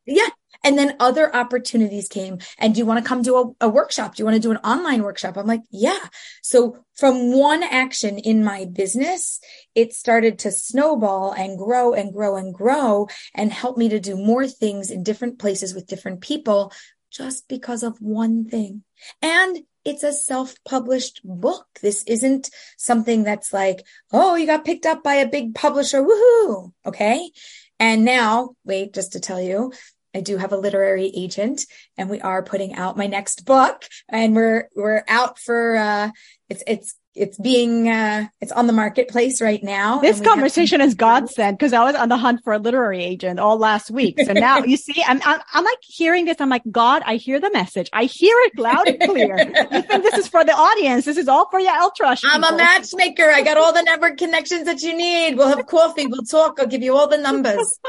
[0.05, 0.29] yeah.
[0.63, 2.39] And then other opportunities came.
[2.57, 4.15] And do you want to come do a, a, workshop?
[4.15, 5.37] Do you want to do an online workshop?
[5.37, 5.99] I'm like, yeah.
[6.41, 9.39] So from one action in my business,
[9.75, 14.15] it started to snowball and grow and grow and grow and help me to do
[14.15, 16.71] more things in different places with different people
[17.11, 18.83] just because of one thing.
[19.21, 21.67] And it's a self-published book.
[21.81, 26.01] This isn't something that's like, oh, you got picked up by a big publisher.
[26.01, 26.71] Woohoo.
[26.85, 27.31] Okay.
[27.79, 29.73] And now, wait, just to tell you,
[30.15, 31.65] I do have a literary agent
[31.97, 36.11] and we are putting out my next book and we're, we're out for, uh,
[36.49, 39.99] it's, it's it's being uh it's on the marketplace right now.
[39.99, 43.57] This conversation is godsend because I was on the hunt for a literary agent all
[43.57, 44.19] last week.
[44.25, 46.37] So now you see, I'm, I'm, I'm like hearing this.
[46.39, 47.89] I'm like, God, I hear the message.
[47.93, 49.37] I hear it loud and clear.
[49.71, 51.05] you think this is for the audience?
[51.05, 52.17] This is all for your ultra.
[52.25, 53.29] I'm a matchmaker.
[53.29, 55.35] I got all the network connections that you need.
[55.35, 56.07] We'll have coffee.
[56.07, 56.59] We'll talk.
[56.59, 57.79] I'll give you all the numbers.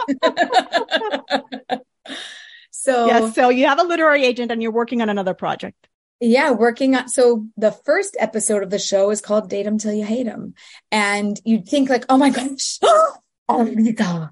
[2.70, 5.88] so yeah, so you have a literary agent and you're working on another project.
[6.20, 9.92] Yeah, working on so the first episode of the show is called Date 'em Till
[9.92, 10.54] You Hate 'em.
[10.90, 12.78] And you'd think like, oh my gosh,
[13.50, 14.30] Aleeza,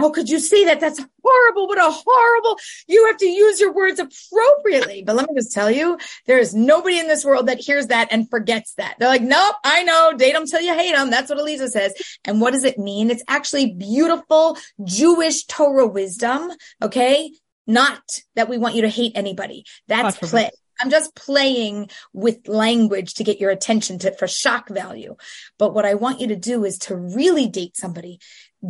[0.00, 0.80] Oh, could you say that?
[0.80, 1.68] That's horrible.
[1.68, 5.02] What a horrible, you have to use your words appropriately.
[5.06, 8.08] But let me just tell you, there is nobody in this world that hears that
[8.10, 8.96] and forgets that.
[8.98, 10.12] They're like, nope, I know.
[10.16, 11.10] Date them till you hate them.
[11.10, 11.94] That's what Aleeza says.
[12.24, 13.10] And what does it mean?
[13.10, 16.50] It's actually beautiful Jewish Torah wisdom.
[16.82, 17.32] Okay.
[17.66, 18.02] Not
[18.34, 19.64] that we want you to hate anybody.
[19.88, 20.50] That's play.
[20.80, 25.16] I'm just playing with language to get your attention to for shock value.
[25.58, 28.18] But what I want you to do is to really date somebody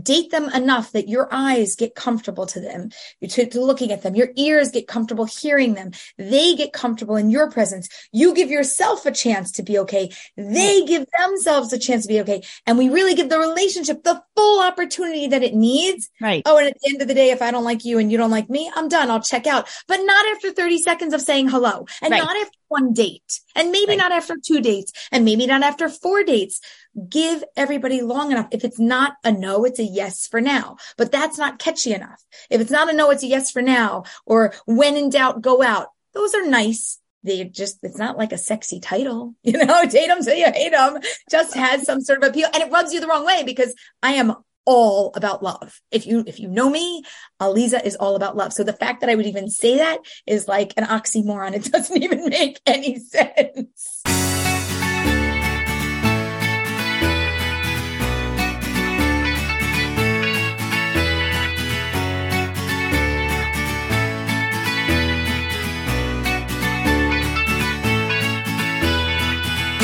[0.02, 2.90] date them enough that your eyes get comfortable to them,
[3.28, 4.14] to, to, looking at them.
[4.14, 5.92] Your ears get comfortable hearing them.
[6.18, 7.88] They get comfortable in your presence.
[8.12, 10.11] You give yourself a chance to be okay.
[10.37, 12.42] They give themselves a chance to be okay.
[12.66, 16.11] And we really give the relationship the full opportunity that it needs.
[16.20, 16.42] Right.
[16.46, 18.18] Oh, and at the end of the day, if I don't like you and you
[18.18, 19.11] don't like me, I'm done.
[19.11, 22.22] I'll check out, but not after 30 seconds of saying hello and right.
[22.22, 23.98] not after one date and maybe right.
[23.98, 26.61] not after two dates and maybe not after four dates
[27.09, 28.48] give everybody long enough.
[28.50, 32.22] If it's not a no, it's a yes for now, but that's not catchy enough.
[32.50, 35.62] If it's not a no, it's a yes for now or when in doubt, go
[35.62, 35.88] out.
[36.12, 36.98] Those are nice.
[37.22, 40.72] They just, it's not like a sexy title, you know, date them till you hate
[40.72, 40.98] them
[41.31, 44.12] just has some sort of appeal and it rubs you the wrong way because I
[44.14, 44.35] am
[44.66, 45.81] all about love.
[45.90, 47.03] If you, if you know me,
[47.40, 48.53] Aleeza is all about love.
[48.53, 51.55] So the fact that I would even say that is like an oxymoron.
[51.55, 54.03] It doesn't even make any sense.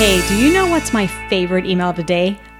[0.01, 1.97] Hey, do you know what's my favorite email of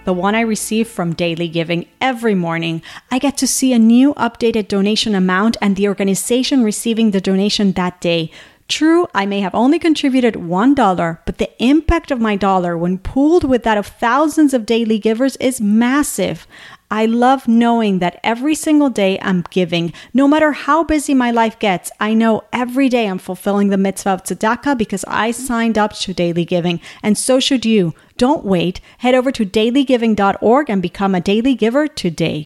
[0.05, 2.83] the one I receive from Daily Giving every morning.
[3.11, 7.73] I get to see a new updated donation amount and the organization receiving the donation
[7.73, 8.31] that day.
[8.69, 13.43] True, I may have only contributed $1, but the impact of my dollar when pooled
[13.43, 16.47] with that of thousands of daily givers is massive.
[16.91, 19.93] I love knowing that every single day I'm giving.
[20.13, 24.11] No matter how busy my life gets, I know every day I'm fulfilling the mitzvah
[24.11, 26.81] of tzedakah because I signed up to daily giving.
[27.03, 27.95] And so should you.
[28.17, 28.81] Don't wait.
[28.99, 32.45] Head over to dailygiving.org and become a daily giver today.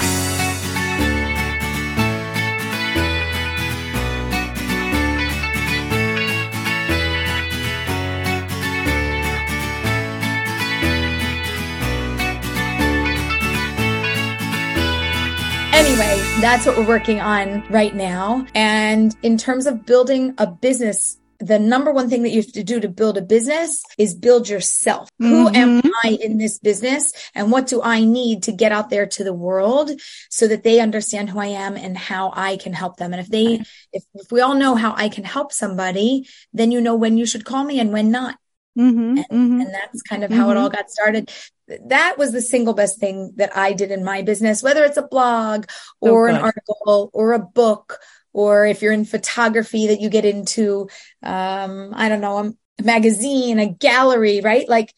[15.75, 18.47] Anyway, that's what we're working on right now.
[18.55, 22.63] And in terms of building a business, the number one thing that you have to
[22.63, 25.09] do to build a business is build yourself.
[25.21, 25.33] Mm-hmm.
[25.33, 27.13] Who am I in this business?
[27.35, 29.91] And what do I need to get out there to the world
[30.31, 33.13] so that they understand who I am and how I can help them?
[33.13, 36.81] And if they, if, if we all know how I can help somebody, then you
[36.81, 38.39] know when you should call me and when not.
[38.79, 39.61] Mm-hmm, and, mm-hmm.
[39.61, 40.51] and, that's kind of how mm-hmm.
[40.53, 41.31] it all got started.
[41.87, 45.07] That was the single best thing that I did in my business, whether it's a
[45.07, 45.67] blog
[46.01, 47.99] or an article or a book,
[48.33, 50.89] or if you're in photography that you get into,
[51.23, 54.69] um, I don't know, a magazine, a gallery, right?
[54.69, 54.93] Like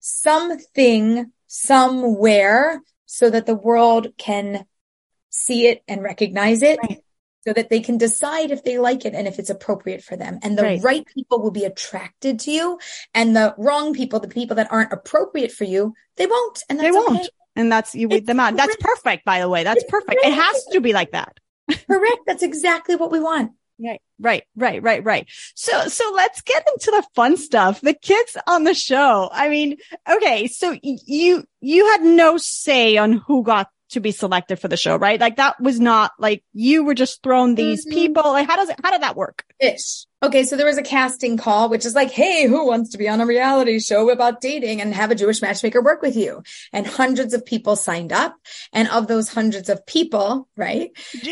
[0.00, 4.66] something somewhere so that the world can
[5.30, 6.78] see it and recognize it.
[6.82, 7.03] Right
[7.46, 10.38] so that they can decide if they like it and if it's appropriate for them.
[10.42, 10.82] And the right.
[10.82, 12.78] right, people will be attracted to you
[13.14, 16.62] and the wrong people, the people that aren't appropriate for you, they won't.
[16.70, 17.20] And they won't.
[17.20, 17.28] Okay.
[17.56, 18.56] And that's, you weed them out.
[18.56, 19.62] That's perfect, by the way.
[19.62, 20.20] That's it's perfect.
[20.22, 20.26] Correct.
[20.26, 21.38] It has to be like that.
[21.86, 22.20] correct.
[22.26, 23.52] That's exactly what we want.
[23.78, 25.28] Right, right, right, right, right.
[25.54, 27.80] So, so let's get into the fun stuff.
[27.80, 29.28] The kids on the show.
[29.32, 29.76] I mean,
[30.08, 30.46] okay.
[30.46, 34.96] So you, you had no say on who got to be selected for the show,
[34.96, 35.20] right?
[35.20, 37.94] Like that was not like you were just thrown these mm-hmm.
[37.94, 38.22] people.
[38.22, 39.44] Like how does it, how did that work?
[39.58, 40.06] Ish.
[40.22, 40.44] Okay.
[40.44, 43.20] So there was a casting call, which is like, Hey, who wants to be on
[43.20, 46.42] a reality show about dating and have a Jewish matchmaker work with you?
[46.72, 48.36] And hundreds of people signed up.
[48.72, 50.90] And of those hundreds of people, right?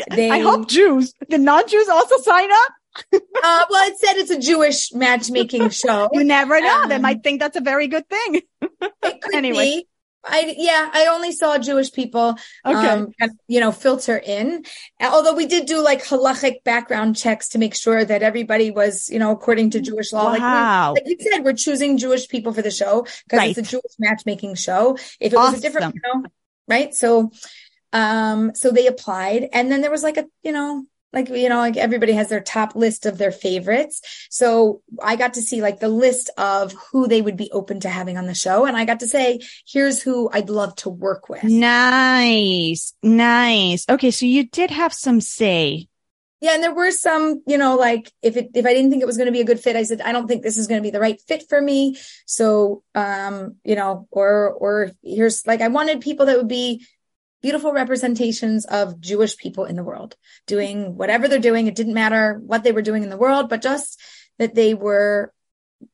[0.09, 2.71] They, I hope Jews, the non-Jews also sign up?
[3.13, 6.09] uh, well, it said it's a Jewish matchmaking show.
[6.13, 6.83] You never know.
[6.83, 8.41] Um, they might think that's a very good thing.
[9.33, 9.63] anyway.
[9.63, 9.87] Be.
[10.25, 12.87] I yeah, I only saw Jewish people, okay.
[12.87, 13.13] um,
[13.47, 14.63] you know, filter in.
[15.01, 19.19] Although we did do like halachic background checks to make sure that everybody was, you
[19.19, 20.31] know, according to Jewish law.
[20.37, 20.93] Wow.
[20.93, 23.57] Like, like you said, we're choosing Jewish people for the show because right.
[23.57, 24.95] it's a Jewish matchmaking show.
[25.19, 25.53] If it awesome.
[25.53, 26.23] was a different, you know,
[26.67, 26.93] right?
[26.93, 27.31] So,
[27.91, 31.57] um, so they applied, and then there was like a, you know, like you know
[31.57, 34.01] like everybody has their top list of their favorites.
[34.29, 37.89] So i got to see like the list of who they would be open to
[37.89, 38.65] having on the show.
[38.65, 41.43] And i got to say here's who i'd love to work with.
[41.43, 42.93] Nice.
[43.01, 43.85] Nice.
[43.87, 45.87] Okay so you did have some say.
[46.43, 49.05] Yeah, and there were some, you know, like if it if I didn't think it
[49.05, 50.77] was going to be a good fit, I said I don't think this is going
[50.77, 51.97] to be the right fit for me.
[52.25, 56.85] So, um, you know, or or here's like I wanted people that would be
[57.43, 60.15] beautiful representations of Jewish people in the world
[60.47, 61.67] doing whatever they're doing.
[61.67, 64.01] It didn't matter what they were doing in the world, but just
[64.39, 65.31] that they were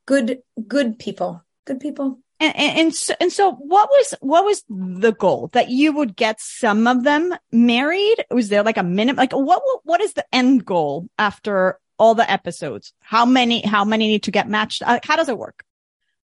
[0.05, 2.19] good, good people, good people.
[2.39, 6.15] And, and, and, so, and so what was, what was the goal that you would
[6.15, 8.23] get some of them married?
[8.29, 12.29] Was there like a minimum, like what, what is the end goal after all the
[12.31, 12.93] episodes?
[13.01, 14.83] How many, how many need to get matched?
[14.83, 15.65] Uh, how does it work?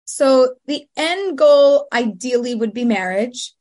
[0.07, 3.55] So the end goal ideally would be marriage.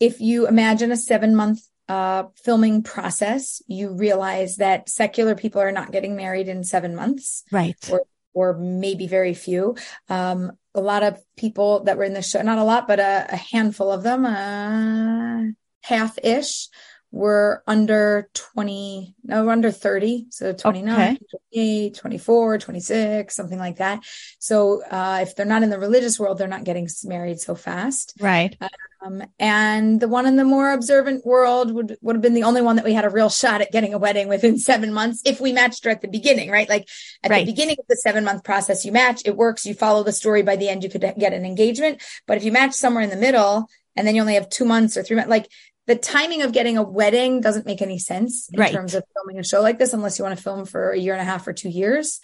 [0.00, 5.72] If you imagine a seven month uh, filming process, you realize that secular people are
[5.72, 7.44] not getting married in seven months.
[7.52, 7.76] Right.
[7.90, 9.76] Or, or maybe very few.
[10.08, 13.26] Um, a lot of people that were in the show, not a lot, but a,
[13.30, 15.52] a handful of them, uh,
[15.82, 16.68] half ish
[17.14, 20.26] were under 20, no, under 30.
[20.30, 21.18] So 29, okay.
[21.52, 24.02] 28, 24, 26, something like that.
[24.40, 28.14] So, uh, if they're not in the religious world, they're not getting married so fast.
[28.18, 28.60] Right.
[29.00, 32.62] Um, and the one in the more observant world would, would have been the only
[32.62, 35.40] one that we had a real shot at getting a wedding within seven months if
[35.40, 36.68] we matched her at the beginning, right?
[36.68, 36.88] Like
[37.22, 37.46] at right.
[37.46, 40.42] the beginning of the seven month process, you match, it works, you follow the story.
[40.42, 42.02] By the end, you could get an engagement.
[42.26, 44.96] But if you match somewhere in the middle, and then you only have two months
[44.96, 45.48] or three months, like
[45.86, 48.72] the timing of getting a wedding doesn't make any sense in right.
[48.72, 51.12] terms of filming a show like this unless you want to film for a year
[51.12, 52.20] and a half or two years.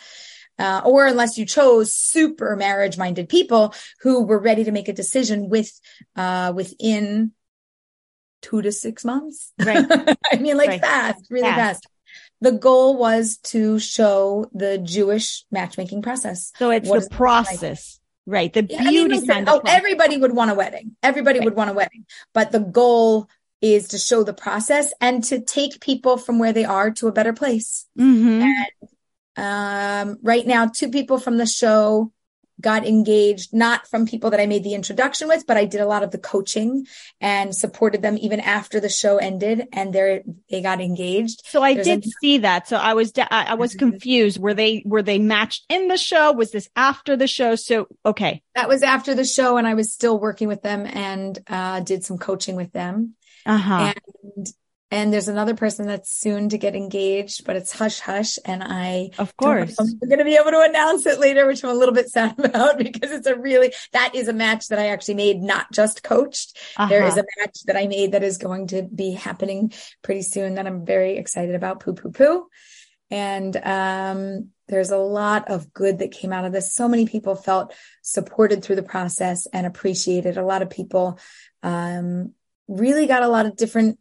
[0.59, 4.93] Uh, or unless you chose super marriage minded people who were ready to make a
[4.93, 5.71] decision with
[6.17, 7.33] uh, within
[8.43, 9.53] two to six months.
[9.59, 9.87] Right.
[10.33, 10.81] I mean, like right.
[10.81, 11.85] fast, really fast.
[11.85, 11.87] fast.
[12.43, 16.53] The goal was to show the Jewish matchmaking process.
[16.57, 17.99] So it's what the process.
[18.27, 18.35] Like.
[18.35, 18.53] Right.
[18.53, 20.95] The beauty yeah, I mean, listen, oh, everybody would want a wedding.
[21.03, 21.47] Everybody right.
[21.47, 22.07] would want a wedding.
[22.33, 23.29] But the goal
[23.61, 27.13] is to show the process and to take people from where they are to a
[27.13, 27.87] better place.
[27.99, 28.43] Mm-hmm.
[28.43, 28.67] And
[29.37, 32.13] um, right now, two people from the show
[32.61, 35.87] got engaged, not from people that I made the introduction with, but I did a
[35.87, 36.87] lot of the coaching
[37.19, 41.41] and supported them even after the show ended and they they got engaged.
[41.47, 42.69] So I There's did a- see that.
[42.69, 43.91] So I was, I was mm-hmm.
[43.91, 44.39] confused.
[44.39, 46.33] Were they, were they matched in the show?
[46.33, 47.55] Was this after the show?
[47.55, 48.43] So, okay.
[48.55, 52.05] That was after the show and I was still working with them and, uh, did
[52.05, 53.15] some coaching with them.
[53.47, 53.93] Uh-huh.
[54.37, 54.53] And
[54.93, 58.39] and there's another person that's soon to get engaged, but it's hush hush.
[58.45, 61.71] And I, of course, I'm going to be able to announce it later, which I'm
[61.71, 64.89] a little bit sad about because it's a really, that is a match that I
[64.89, 66.59] actually made, not just coached.
[66.77, 66.89] Uh-huh.
[66.89, 69.73] There is a match that I made that is going to be happening
[70.03, 71.81] pretty soon that I'm very excited about.
[71.81, 72.49] Poo poo poo.
[73.13, 76.73] And, um, there's a lot of good that came out of this.
[76.73, 80.39] So many people felt supported through the process and appreciated.
[80.39, 81.19] A lot of people,
[81.63, 82.35] um,
[82.71, 83.99] really got a lot of different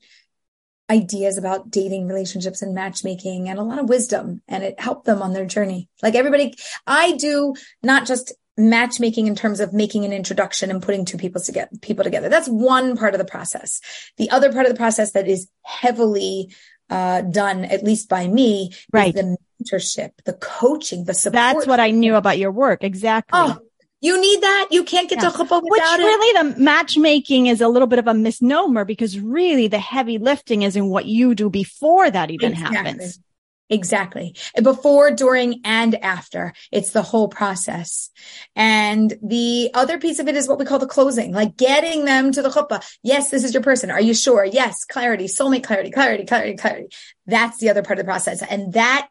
[0.90, 5.22] ideas about dating relationships and matchmaking and a lot of wisdom and it helped them
[5.22, 5.88] on their journey.
[6.02, 6.56] Like everybody,
[6.88, 7.54] I do
[7.84, 12.04] not just matchmaking in terms of making an introduction and putting two people together, people
[12.04, 12.28] together.
[12.28, 13.82] That's one part of the process.
[14.18, 16.54] The other part of the process that is heavily
[16.90, 19.14] uh, done, at least by me, right.
[19.14, 21.34] the mentorship, the coaching, the support.
[21.34, 22.84] That's what I knew about your work.
[22.84, 23.40] Exactly.
[23.40, 23.60] Oh,
[24.02, 24.68] you need that.
[24.72, 25.30] You can't get yeah.
[25.30, 26.04] to chuppah without Which it.
[26.04, 30.62] really the matchmaking is a little bit of a misnomer because really the heavy lifting
[30.62, 32.78] is in what you do before that even exactly.
[32.78, 33.20] happens.
[33.72, 34.36] Exactly.
[34.62, 36.54] Before, during, and after.
[36.72, 38.10] It's the whole process.
[38.56, 42.32] And the other piece of it is what we call the closing, like getting them
[42.32, 42.84] to the chuppah.
[43.04, 43.92] Yes, this is your person.
[43.92, 44.44] Are you sure?
[44.44, 46.88] Yes, clarity, soulmate clarity, clarity, clarity, clarity.
[47.28, 48.42] That's the other part of the process.
[48.42, 49.08] And that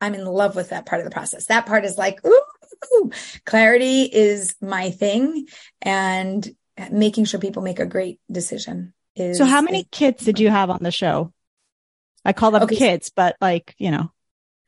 [0.00, 1.46] I'm in love with that part of the process.
[1.46, 2.42] That part is like, ooh,
[3.44, 5.46] clarity is my thing
[5.82, 6.48] and
[6.90, 9.38] making sure people make a great decision is.
[9.38, 11.32] So how many kids did you have on the show?
[12.24, 12.76] I call them okay.
[12.76, 14.10] kids, but like, you know.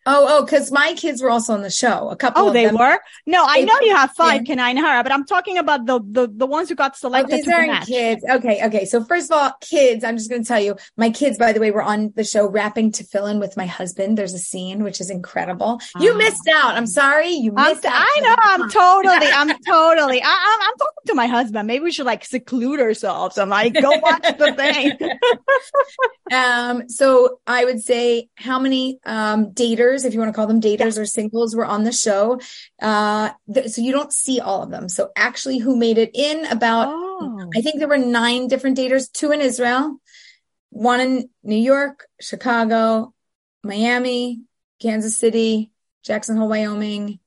[0.07, 2.09] Oh, oh, because my kids were also on the show.
[2.09, 2.43] A couple.
[2.43, 2.99] Oh, they them, were.
[3.27, 4.55] No, I know you have five, yeah.
[4.55, 7.33] Kanai but I'm talking about the the the ones who got selected.
[7.33, 8.25] Oh, these aren't kids.
[8.29, 8.85] Okay, okay.
[8.87, 10.03] So first of all, kids.
[10.05, 12.49] I'm just going to tell you, my kids, by the way, were on the show
[12.49, 14.17] rapping to fill in with my husband.
[14.17, 15.81] There's a scene which is incredible.
[15.99, 16.17] You ah.
[16.17, 16.77] missed out.
[16.77, 17.31] I'm sorry.
[17.31, 18.07] You missed I'm, out.
[18.09, 18.35] I know.
[18.39, 19.33] I'm totally.
[19.33, 20.23] I'm totally.
[20.23, 21.67] I, I'm, I'm talking to my husband.
[21.67, 23.37] Maybe we should like seclude ourselves.
[23.37, 24.53] I'm like, go watch the
[26.31, 26.37] thing.
[26.37, 26.89] um.
[26.89, 30.97] So I would say, how many um daters, if you want to call them daters
[30.97, 31.03] yeah.
[31.03, 32.41] or singles were on the show.
[32.81, 34.89] Uh, th- so you don't see all of them.
[34.89, 37.51] So actually who made it in about, oh.
[37.55, 40.01] I think there were nine different daters, two in Israel,
[40.71, 43.13] one in New York, Chicago,
[43.63, 44.43] Miami,
[44.81, 45.73] Kansas City,
[46.03, 47.19] Jackson Hole, Wyoming,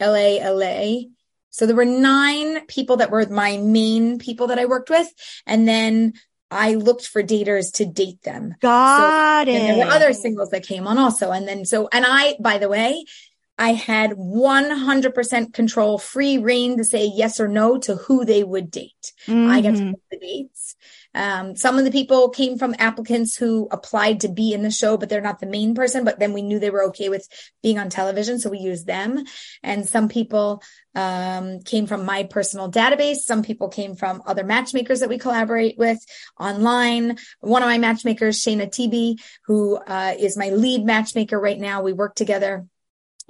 [0.00, 1.02] LA, LA.
[1.50, 5.12] So there were nine people that were my main people that I worked with.
[5.46, 6.14] And then
[6.54, 8.54] I looked for daters to date them.
[8.60, 9.54] Got so, it.
[9.54, 11.30] And there were other singles that came on also.
[11.30, 13.04] And then so, and I, by the way,
[13.58, 18.70] I had 100% control, free reign to say yes or no to who they would
[18.70, 19.12] date.
[19.26, 19.50] Mm-hmm.
[19.50, 20.76] I get to pick the dates.
[21.14, 24.96] Um, some of the people came from applicants who applied to be in the show,
[24.96, 26.04] but they're not the main person.
[26.04, 27.28] But then we knew they were okay with
[27.62, 28.38] being on television.
[28.38, 29.24] So we used them.
[29.62, 30.62] And some people,
[30.94, 33.16] um, came from my personal database.
[33.16, 35.98] Some people came from other matchmakers that we collaborate with
[36.38, 37.18] online.
[37.40, 41.82] One of my matchmakers, Shayna TB, who, uh, is my lead matchmaker right now.
[41.82, 42.66] We work together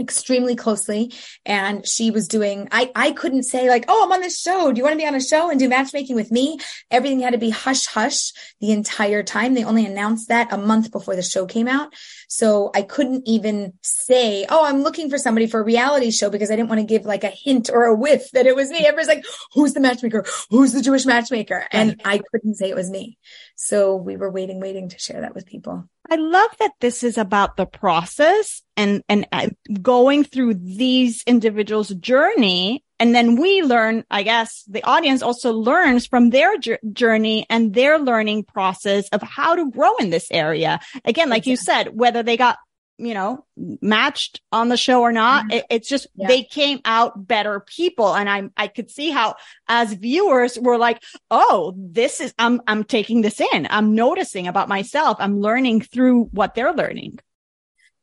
[0.00, 1.12] extremely closely
[1.46, 4.72] and she was doing I I couldn't say like oh I'm on this show.
[4.72, 6.58] Do you want to be on a show and do matchmaking with me?
[6.90, 9.54] Everything had to be hush hush the entire time.
[9.54, 11.94] They only announced that a month before the show came out.
[12.28, 16.50] So I couldn't even say oh I'm looking for somebody for a reality show because
[16.50, 18.78] I didn't want to give like a hint or a whiff that it was me.
[18.78, 20.24] Everybody's like who's the matchmaker?
[20.50, 21.66] Who's the Jewish matchmaker?
[21.70, 23.16] And I couldn't say it was me.
[23.54, 27.16] So we were waiting waiting to share that with people I love that this is
[27.16, 29.48] about the process and, and uh,
[29.80, 32.84] going through these individuals' journey.
[33.00, 36.54] And then we learn, I guess the audience also learns from their
[36.92, 40.78] journey and their learning process of how to grow in this area.
[41.04, 41.50] Again, like exactly.
[41.50, 42.58] you said, whether they got
[42.96, 45.44] you know, matched on the show or not.
[45.44, 45.52] Mm-hmm.
[45.52, 46.28] It, it's just yeah.
[46.28, 48.14] they came out better people.
[48.14, 49.34] And I, I could see how
[49.68, 53.66] as viewers were like, Oh, this is, I'm, I'm taking this in.
[53.68, 55.16] I'm noticing about myself.
[55.20, 57.18] I'm learning through what they're learning.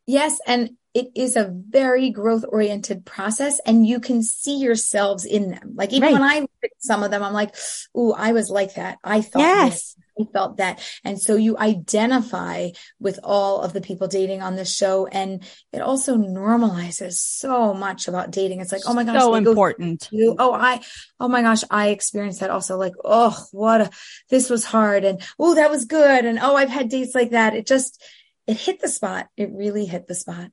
[0.08, 0.40] Yes.
[0.46, 5.72] And it is a very growth oriented process and you can see yourselves in them.
[5.76, 6.14] Like even right.
[6.14, 7.56] when I look at some of them, I'm like,
[7.98, 8.98] Ooh, I was like that.
[9.04, 9.74] I thought yes.
[9.74, 9.96] This.
[10.22, 10.82] I felt that.
[11.04, 12.70] And so you identify
[13.00, 15.08] with all of the people dating on this show.
[15.08, 18.62] And it also normalizes so much about dating.
[18.62, 20.08] It's like, oh my gosh, so important.
[20.12, 20.36] You.
[20.38, 20.82] Oh, I,
[21.20, 22.78] oh my gosh, I experienced that also.
[22.78, 23.90] Like, oh, what a,
[24.30, 25.04] this was hard.
[25.04, 26.26] And oh, that was good.
[26.26, 27.56] And oh, I've had dates like that.
[27.56, 28.02] It just,
[28.48, 29.28] it hit the spot.
[29.38, 30.52] It really hit the spot.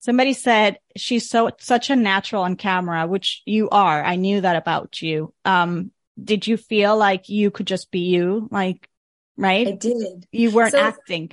[0.00, 4.04] Somebody said she's so such a natural on camera, which you are.
[4.04, 5.32] I knew that about you.
[5.46, 5.92] Um,
[6.22, 8.48] did you feel like you could just be you?
[8.50, 8.88] Like,
[9.36, 9.68] right?
[9.68, 10.26] I did.
[10.32, 11.30] You weren't so, acting.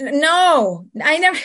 [0.00, 1.38] No, I never.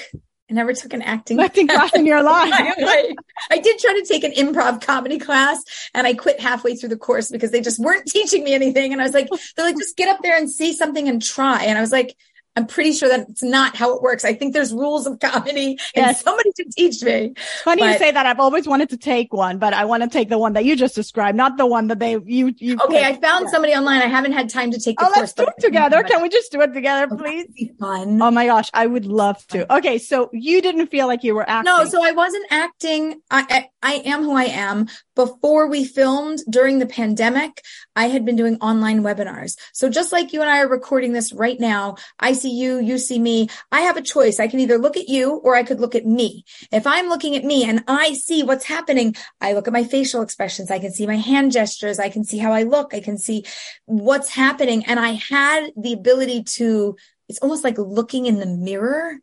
[0.49, 2.51] I never took an acting acting class in your life.
[2.53, 3.15] I,
[3.51, 5.61] I, did try to take an improv comedy class
[5.93, 8.91] and I quit halfway through the course because they just weren't teaching me anything.
[8.91, 11.65] And I was like, they're like, just get up there and say something and try.
[11.65, 12.15] And I was like,
[12.59, 14.25] I'm pretty sure that's not how it works.
[14.25, 16.21] I think there's rules of comedy and yes.
[16.21, 17.33] somebody should teach me.
[17.63, 18.25] Funny but, you say that.
[18.25, 20.75] I've always wanted to take one, but I want to take the one that you
[20.75, 22.77] just described, not the one that they, you, you.
[22.83, 23.01] Okay.
[23.01, 23.23] Picked.
[23.23, 23.51] I found yeah.
[23.51, 24.01] somebody online.
[24.01, 25.17] I haven't had time to take the oh, course.
[25.17, 26.03] Let's do it together.
[26.03, 27.47] Can we just do it together, oh, please?
[27.79, 28.21] Fun.
[28.21, 28.69] Oh my gosh.
[28.73, 29.73] I would love to.
[29.77, 29.97] Okay.
[29.99, 31.73] So you didn't feel like you were acting.
[31.73, 33.21] No, so I wasn't acting.
[33.31, 34.87] I, I, I am who I am.
[35.15, 37.61] Before we filmed during the pandemic,
[37.95, 39.57] I had been doing online webinars.
[39.73, 42.97] So just like you and I are recording this right now, I see you, you
[42.97, 43.49] see me.
[43.71, 44.39] I have a choice.
[44.39, 46.45] I can either look at you or I could look at me.
[46.71, 50.21] If I'm looking at me and I see what's happening, I look at my facial
[50.21, 50.71] expressions.
[50.71, 51.99] I can see my hand gestures.
[51.99, 52.93] I can see how I look.
[52.93, 53.45] I can see
[53.85, 54.85] what's happening.
[54.85, 56.95] And I had the ability to,
[57.27, 59.19] it's almost like looking in the mirror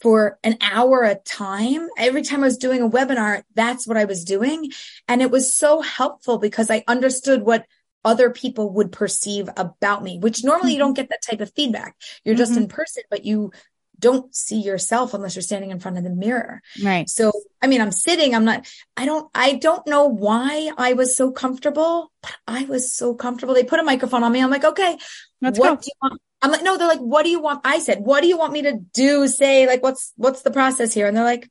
[0.00, 1.88] for an hour a time.
[1.96, 4.70] Every time I was doing a webinar, that's what I was doing.
[5.08, 7.66] And it was so helpful because I understood what
[8.04, 11.02] other people would perceive about me, which normally you don't mm-hmm.
[11.02, 11.96] get that type of feedback.
[12.24, 12.64] You're just mm-hmm.
[12.64, 13.52] in person, but you
[13.98, 16.60] don't see yourself unless you're standing in front of the mirror.
[16.82, 17.08] Right.
[17.08, 17.32] So,
[17.62, 18.66] I mean, I'm sitting, I'm not,
[18.96, 23.54] I don't, I don't know why I was so comfortable, but I was so comfortable.
[23.54, 24.42] They put a microphone on me.
[24.42, 24.98] I'm like, okay,
[25.40, 25.76] Let's what go.
[25.76, 26.20] do you want?
[26.44, 27.62] I'm like, no, they're like, what do you want?
[27.64, 29.26] I said, what do you want me to do?
[29.28, 31.06] Say like, what's, what's the process here?
[31.06, 31.50] And they're like,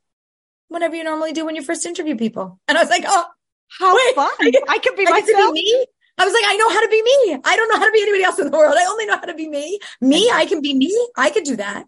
[0.67, 2.59] whatever you normally do when you first interview people.
[2.67, 3.25] And I was like, oh,
[3.79, 4.29] how wait, fun.
[4.39, 5.51] I, I can be I myself.
[5.55, 5.85] Be me.
[6.19, 7.41] I was like, I know how to be me.
[7.43, 8.75] I don't know how to be anybody else in the world.
[8.77, 9.79] I only know how to be me.
[9.99, 10.95] Me, I can be me.
[11.17, 11.85] I could do that.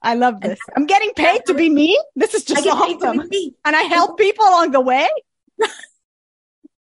[0.00, 0.58] I love this.
[0.74, 2.00] I'm getting paid to be me.
[2.16, 3.28] This is just awesome.
[3.64, 5.06] And I help people along the way.
[5.62, 5.68] I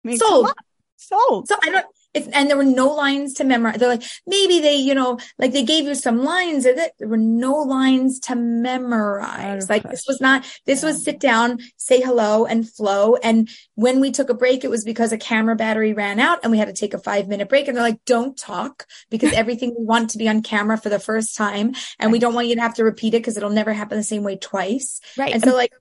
[0.05, 0.53] mean, Sold.
[0.95, 1.49] Sold.
[1.49, 3.77] So I don't, if, and there were no lines to memorize.
[3.77, 7.07] They're like, maybe they, you know, like they gave you some lines or that there
[7.07, 9.69] were no lines to memorize.
[9.69, 13.15] Like this was not, this was sit down, say hello and flow.
[13.15, 16.51] And when we took a break, it was because a camera battery ran out and
[16.51, 17.67] we had to take a five minute break.
[17.67, 20.99] And they're like, don't talk because everything we want to be on camera for the
[20.99, 21.75] first time.
[21.99, 24.03] And we don't want you to have to repeat it because it'll never happen the
[24.03, 24.99] same way twice.
[25.15, 25.33] Right.
[25.33, 25.73] And so like,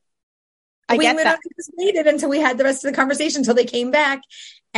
[0.90, 1.40] I we literally that.
[1.56, 4.22] just waited until we had the rest of the conversation until they came back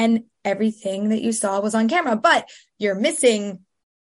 [0.00, 2.48] and everything that you saw was on camera, but
[2.78, 3.60] you're missing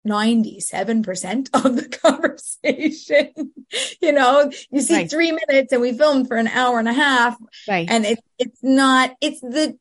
[0.06, 3.52] 97% of the conversation.
[4.00, 5.10] you know, you see right.
[5.10, 7.36] three minutes and we filmed for an hour and a half
[7.68, 7.88] right.
[7.90, 9.76] and it, it's not, it's the,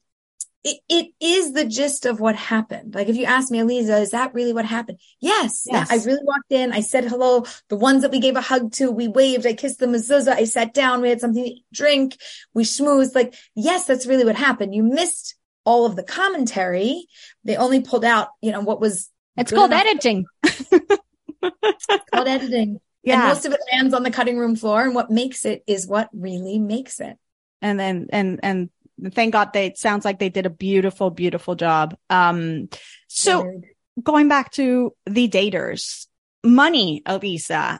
[0.63, 2.95] it, it is the gist of what happened.
[2.95, 4.99] Like if you ask me, Aleeza, is that really what happened?
[5.19, 5.67] Yes.
[5.69, 5.91] yes.
[5.91, 6.71] I really walked in.
[6.71, 7.45] I said hello.
[7.69, 9.45] The ones that we gave a hug to, we waved.
[9.45, 10.33] I kissed the mezuzah.
[10.33, 11.01] I sat down.
[11.01, 12.15] We had something to drink.
[12.53, 13.15] We schmoozed.
[13.15, 14.75] Like, yes, that's really what happened.
[14.75, 17.05] You missed all of the commentary.
[17.43, 19.09] They only pulled out, you know, what was.
[19.37, 19.85] It's called enough.
[19.85, 20.25] editing.
[20.43, 22.79] it's called editing.
[23.03, 23.21] Yeah.
[23.21, 24.83] And most of it lands on the cutting room floor.
[24.83, 27.17] And what makes it is what really makes it.
[27.59, 28.69] And then, and, and
[29.11, 31.97] thank God they, it sounds like they did a beautiful, beautiful job.
[32.11, 32.69] Um,
[33.07, 33.61] so
[34.03, 36.05] going back to the daters,
[36.43, 37.79] money, Aleeza,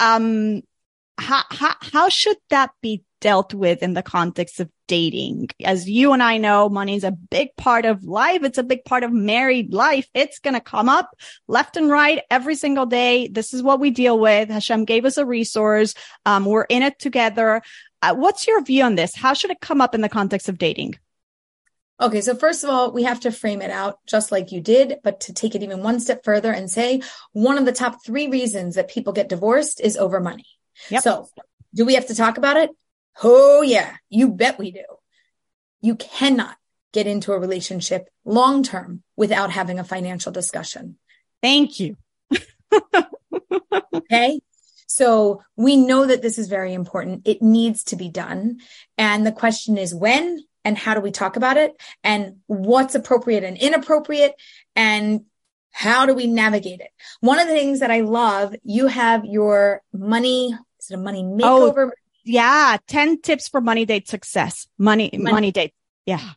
[0.00, 0.62] um,
[1.18, 5.48] how, how, how should that be dealt with in the context of dating?
[5.64, 8.42] As you and I know, money is a big part of life.
[8.42, 10.08] It's a big part of married life.
[10.14, 11.10] It's going to come up
[11.48, 13.28] left and right every single day.
[13.28, 14.50] This is what we deal with.
[14.50, 15.94] Hashem gave us a resource.
[16.24, 17.62] Um, we're in it together.
[18.02, 19.14] Uh, what's your view on this?
[19.14, 20.98] How should it come up in the context of dating?
[21.98, 24.98] Okay, so first of all, we have to frame it out just like you did,
[25.02, 27.00] but to take it even one step further and say
[27.32, 30.44] one of the top three reasons that people get divorced is over money.
[30.90, 31.02] Yep.
[31.02, 31.28] So
[31.74, 32.70] do we have to talk about it?
[33.22, 34.84] Oh yeah, you bet we do.
[35.80, 36.56] You cannot
[36.92, 40.98] get into a relationship long term without having a financial discussion.
[41.42, 41.96] Thank you.
[43.94, 44.40] okay.
[44.86, 47.22] So we know that this is very important.
[47.26, 48.60] It needs to be done.
[48.96, 53.44] And the question is when and how do we talk about it and what's appropriate
[53.44, 54.32] and inappropriate
[54.74, 55.26] and
[55.70, 56.90] how do we navigate it?
[57.20, 60.56] One of the things that I love, you have your money,
[60.86, 61.88] is it a money oh, makeover?
[61.88, 61.92] Oh,
[62.24, 62.76] yeah.
[62.86, 64.66] 10 tips for money date success.
[64.78, 65.74] Money, money, money date.
[66.06, 66.30] Yeah.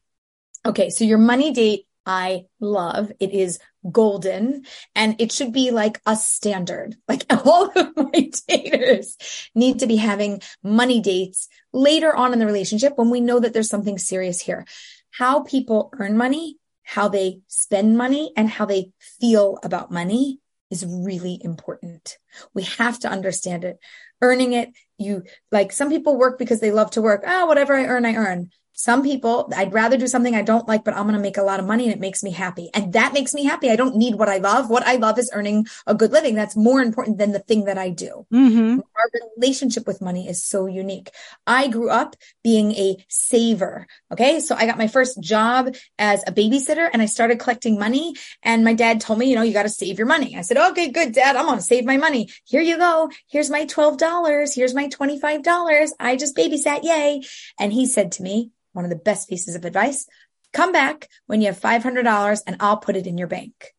[0.65, 0.89] Okay.
[0.89, 3.11] So your money date I love.
[3.19, 3.59] It is
[3.91, 6.95] golden and it should be like a standard.
[7.07, 12.47] Like all of my daters need to be having money dates later on in the
[12.47, 14.65] relationship when we know that there's something serious here.
[15.11, 20.39] How people earn money, how they spend money and how they feel about money
[20.71, 22.17] is really important.
[22.55, 23.79] We have to understand it.
[24.21, 27.23] Earning it, you like some people work because they love to work.
[27.25, 28.51] Oh, whatever I earn, I earn.
[28.79, 31.43] Some people, I'd rather do something I don't like, but I'm going to make a
[31.43, 32.69] lot of money and it makes me happy.
[32.73, 33.69] And that makes me happy.
[33.69, 34.69] I don't need what I love.
[34.69, 36.33] What I love is earning a good living.
[36.33, 38.25] That's more important than the thing that I do.
[38.33, 38.79] Mm-hmm.
[38.79, 41.11] Our relationship with money is so unique.
[41.45, 43.85] I grew up being a saver.
[44.13, 44.39] Okay.
[44.39, 48.15] So I got my first job as a babysitter and I started collecting money.
[48.43, 50.37] And my dad told me, you know, you got to save your money.
[50.37, 51.35] I said, okay, good, dad.
[51.35, 52.29] I'm going to save my money.
[52.45, 53.11] Here you go.
[53.27, 54.55] Here's my $12.
[54.55, 55.89] Here's my $25.
[55.99, 56.83] I just babysat.
[56.83, 57.23] Yay.
[57.59, 60.07] And he said to me, one of the best pieces of advice.
[60.53, 63.73] Come back when you have $500 and I'll put it in your bank.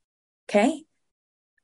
[0.46, 0.84] Okay.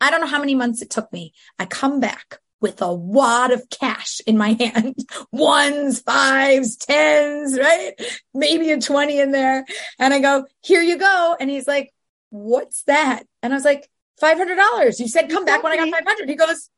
[0.01, 1.35] I don't know how many months it took me.
[1.59, 4.97] I come back with a wad of cash in my hand,
[5.31, 7.93] ones, fives, tens, right?
[8.33, 9.67] Maybe a 20 in there.
[9.99, 11.37] And I go, here you go.
[11.39, 11.93] And he's like,
[12.31, 13.25] what's that?
[13.43, 13.87] And I was like,
[14.23, 14.99] $500.
[14.99, 16.27] You said come back when I got 500.
[16.27, 16.71] He goes,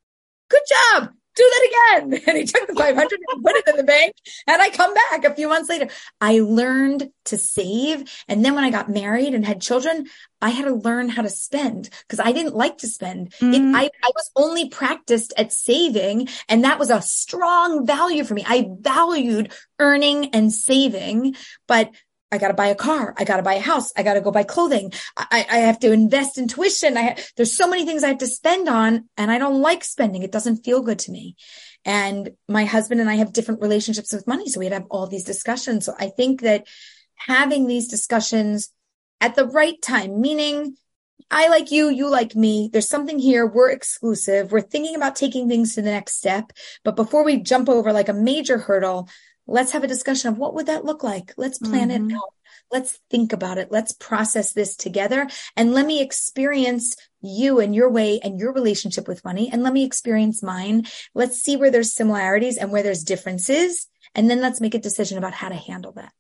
[0.51, 2.23] good job do that again.
[2.29, 4.13] And he took the 500 and put it in the bank.
[4.47, 5.89] And I come back a few months later.
[6.21, 8.05] I learned to save.
[8.29, 10.07] And then when I got married and had children,
[10.43, 13.31] I had to learn how to spend because I didn't like to spend.
[13.41, 13.55] Mm-hmm.
[13.55, 16.29] It, I, I was only practiced at saving.
[16.49, 18.45] And that was a strong value for me.
[18.47, 21.37] I valued earning and saving,
[21.67, 21.91] but
[22.31, 23.15] I got to buy a car.
[23.17, 23.93] I got to buy a house.
[23.97, 24.93] I got to go buy clothing.
[25.17, 26.97] I, I have to invest in tuition.
[26.97, 29.83] I ha- there's so many things I have to spend on and I don't like
[29.83, 30.23] spending.
[30.23, 31.37] It doesn't feel good to me.
[31.85, 34.49] And my husband and I have different relationships with money.
[34.49, 35.87] So we'd have all these discussions.
[35.87, 36.67] So I think that
[37.15, 38.71] having these discussions
[39.21, 40.77] at the right time, meaning
[41.31, 42.71] I like you, you like me.
[42.73, 43.47] There's something here.
[43.47, 44.53] We're exclusive.
[44.53, 46.53] We're thinking about taking things to the next step.
[46.85, 49.09] But before we jump over like a major hurdle,
[49.49, 51.33] let's have a discussion of what would that look like?
[51.37, 52.11] Let's plan mm-hmm.
[52.11, 52.35] it out.
[52.71, 53.73] Let's think about it.
[53.73, 55.27] Let's process this together
[55.57, 59.49] and let me experience you and your way and your relationship with money.
[59.51, 60.87] And let me experience mine.
[61.15, 63.89] Let's see where there's similarities and where there's differences.
[64.15, 66.13] And then let's make a decision about how to handle that.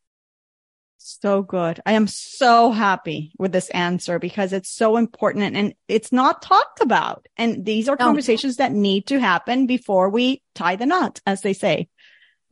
[0.96, 1.80] So good.
[1.86, 6.80] I am so happy with this answer because it's so important and it's not talked
[6.80, 7.26] about.
[7.36, 11.52] And these are conversations that need to happen before we tie the knot, as they
[11.52, 11.88] say.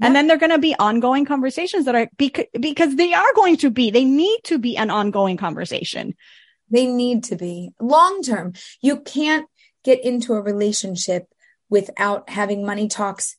[0.01, 3.57] And then they're going to be ongoing conversations that are because, because they are going
[3.59, 6.15] to be, they need to be an ongoing conversation.
[6.69, 8.53] They need to be long term.
[8.83, 9.49] You can't
[9.85, 11.27] get into a relationship
[11.71, 13.37] without having money talks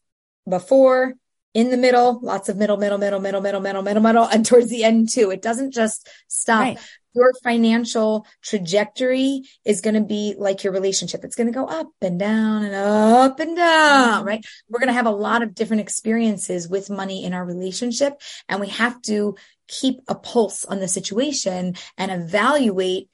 [0.49, 1.13] before,
[1.53, 4.69] in the middle, lots of middle, middle, middle, middle, middle, middle, middle, middle, and towards
[4.69, 5.31] the end too.
[5.31, 6.59] It doesn't just stop.
[6.59, 6.77] Right.
[7.13, 11.23] Your financial trajectory is going to be like your relationship.
[11.23, 14.27] It's going to go up and down and up and down, mm-hmm.
[14.27, 14.45] right?
[14.69, 18.21] We're going to have a lot of different experiences with money in our relationship.
[18.47, 19.35] And we have to
[19.67, 23.09] keep a pulse on the situation and evaluate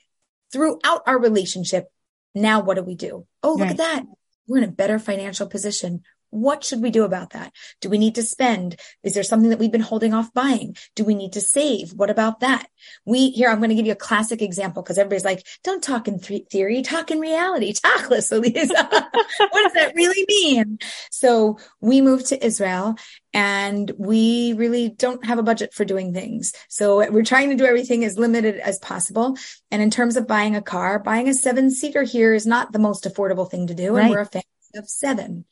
[0.52, 1.88] throughout our relationship.
[2.36, 3.26] Now, what do we do?
[3.41, 3.72] Oh, look right.
[3.72, 4.04] at that.
[4.48, 6.04] We're in a better financial position.
[6.34, 7.53] What should we do about that?
[7.79, 8.75] Do we need to spend?
[9.03, 10.75] Is there something that we've been holding off buying?
[10.95, 11.93] Do we need to save?
[11.93, 12.67] What about that?
[13.05, 16.07] We here, I'm going to give you a classic example because everybody's like, don't talk
[16.07, 17.73] in th- theory, talk in reality.
[17.84, 18.31] Talk, Lisa.
[18.31, 20.79] what does that really mean?
[21.11, 22.95] So we moved to Israel
[23.34, 26.53] and we really don't have a budget for doing things.
[26.69, 29.38] So we're trying to do everything as limited as possible.
[29.71, 32.79] And in terms of buying a car, buying a seven seater here is not the
[32.79, 33.95] most affordable thing to do.
[33.95, 34.03] Right.
[34.03, 35.45] And we're a family of seven.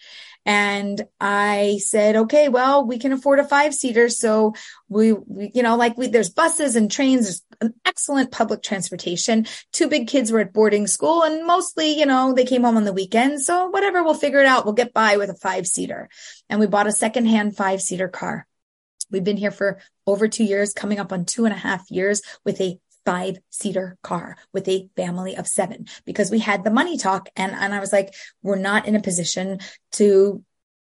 [0.45, 4.09] And I said, okay, well, we can afford a five seater.
[4.09, 4.55] So
[4.89, 7.25] we, we, you know, like we, there's buses and trains.
[7.25, 9.45] There's an excellent public transportation.
[9.71, 12.85] Two big kids were at boarding school and mostly, you know, they came home on
[12.85, 13.41] the weekend.
[13.41, 14.65] So whatever, we'll figure it out.
[14.65, 16.09] We'll get by with a five seater.
[16.49, 18.47] And we bought a secondhand five seater car.
[19.11, 22.21] We've been here for over two years, coming up on two and a half years
[22.45, 26.97] with a five seater car with a family of seven because we had the money
[26.97, 27.29] talk.
[27.35, 29.59] And, and I was like, we're not in a position
[29.93, 30.43] to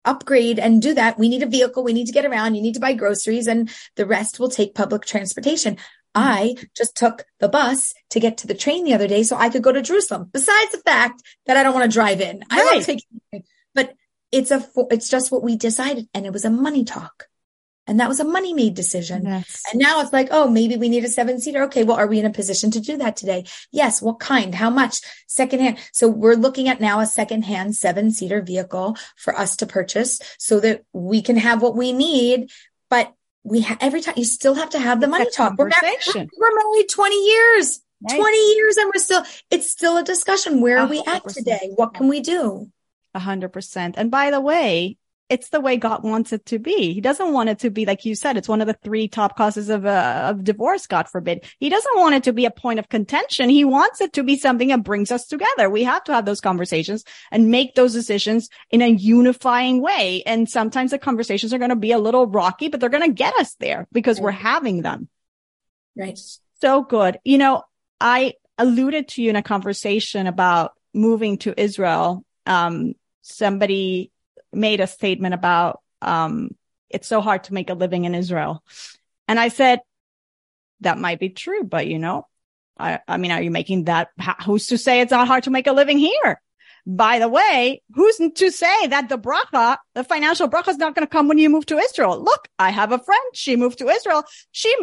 [0.04, 1.20] upgrade and do that.
[1.20, 1.84] We need a vehicle.
[1.84, 2.56] We need to get around.
[2.56, 5.78] You need to buy groceries and the rest will take public transportation.
[6.14, 9.50] I just took the bus to get to the train the other day so I
[9.50, 10.30] could go to Jerusalem.
[10.32, 12.46] Besides the fact that I don't want to drive in, right.
[12.50, 13.44] I love taking,
[13.74, 13.94] but
[14.32, 16.10] it's a, it's just what we decided.
[16.14, 17.28] And it was a money talk.
[17.92, 19.26] And that was a money made decision.
[19.26, 19.64] Yes.
[19.70, 21.64] And now it's like, oh, maybe we need a seven seater.
[21.64, 21.84] Okay.
[21.84, 23.44] Well, are we in a position to do that today?
[23.70, 24.02] Yes.
[24.02, 24.56] What kind?
[24.56, 25.02] How much?
[25.28, 25.78] Secondhand.
[25.92, 30.62] So we're looking at now a secondhand seven seater vehicle for us to purchase so
[30.62, 32.50] that we can have what we need.
[32.90, 33.14] But
[33.44, 35.58] we have every time you still have to have the money talk.
[35.58, 38.18] We're married, we're married 20 years, right.
[38.18, 40.62] 20 years and we're still, it's still a discussion.
[40.62, 40.90] Where are 100%.
[40.92, 41.72] we at today?
[41.76, 42.72] What can we do?
[43.14, 43.96] A hundred percent.
[43.98, 44.96] And by the way,
[45.32, 46.94] it's the way God wants it to be.
[46.94, 49.38] He doesn't want it to be, like you said, it's one of the three top
[49.38, 51.46] causes of, uh, of divorce, God forbid.
[51.58, 53.50] He doesn't want it to be a point of contention.
[53.50, 55.70] He wants it to be something that brings us together.
[55.70, 60.22] We have to have those conversations and make those decisions in a unifying way.
[60.26, 63.14] And sometimes the conversations are going to be a little rocky, but they're going to
[63.14, 64.26] get us there because right.
[64.26, 65.08] we're having them.
[65.96, 66.20] Right.
[66.62, 67.20] So good.
[67.24, 67.64] You know,
[68.02, 72.26] I alluded to you in a conversation about moving to Israel.
[72.46, 74.11] Um, somebody
[74.54, 76.56] made a statement about, um,
[76.90, 78.64] it's so hard to make a living in Israel.
[79.28, 79.80] And I said,
[80.82, 82.28] that might be true, but you know,
[82.78, 84.10] I, I mean, are you making that?
[84.46, 86.42] Who's to say it's not hard to make a living here?
[86.86, 91.06] By the way, who's to say that the bracha, the financial bracha is not going
[91.06, 92.22] to come when you move to Israel?
[92.22, 93.22] Look, I have a friend.
[93.34, 94.24] She moved to Israel.
[94.52, 94.76] She,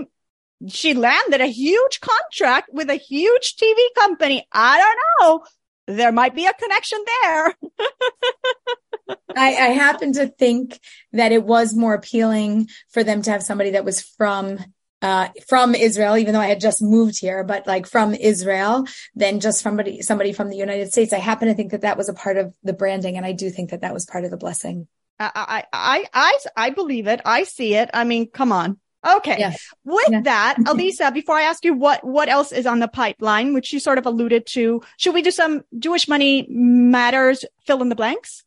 [0.68, 4.46] she landed a huge contract with a huge TV company.
[4.52, 5.44] I don't know.
[5.88, 7.54] There might be a connection there.
[9.08, 10.80] I, I happen to think
[11.12, 14.58] that it was more appealing for them to have somebody that was from
[15.00, 19.38] uh, from Israel, even though I had just moved here, but like from Israel than
[19.40, 21.12] just somebody, somebody from the United States.
[21.12, 23.16] I happen to think that that was a part of the branding.
[23.16, 24.88] And I do think that that was part of the blessing.
[25.20, 27.20] I, I, I, I believe it.
[27.24, 27.90] I see it.
[27.94, 28.78] I mean, come on.
[29.06, 29.36] Okay.
[29.38, 29.64] Yes.
[29.84, 30.22] With yeah.
[30.22, 33.78] that, Aleeza, before I ask you what, what else is on the pipeline, which you
[33.78, 38.44] sort of alluded to, should we do some Jewish money matters fill in the blanks?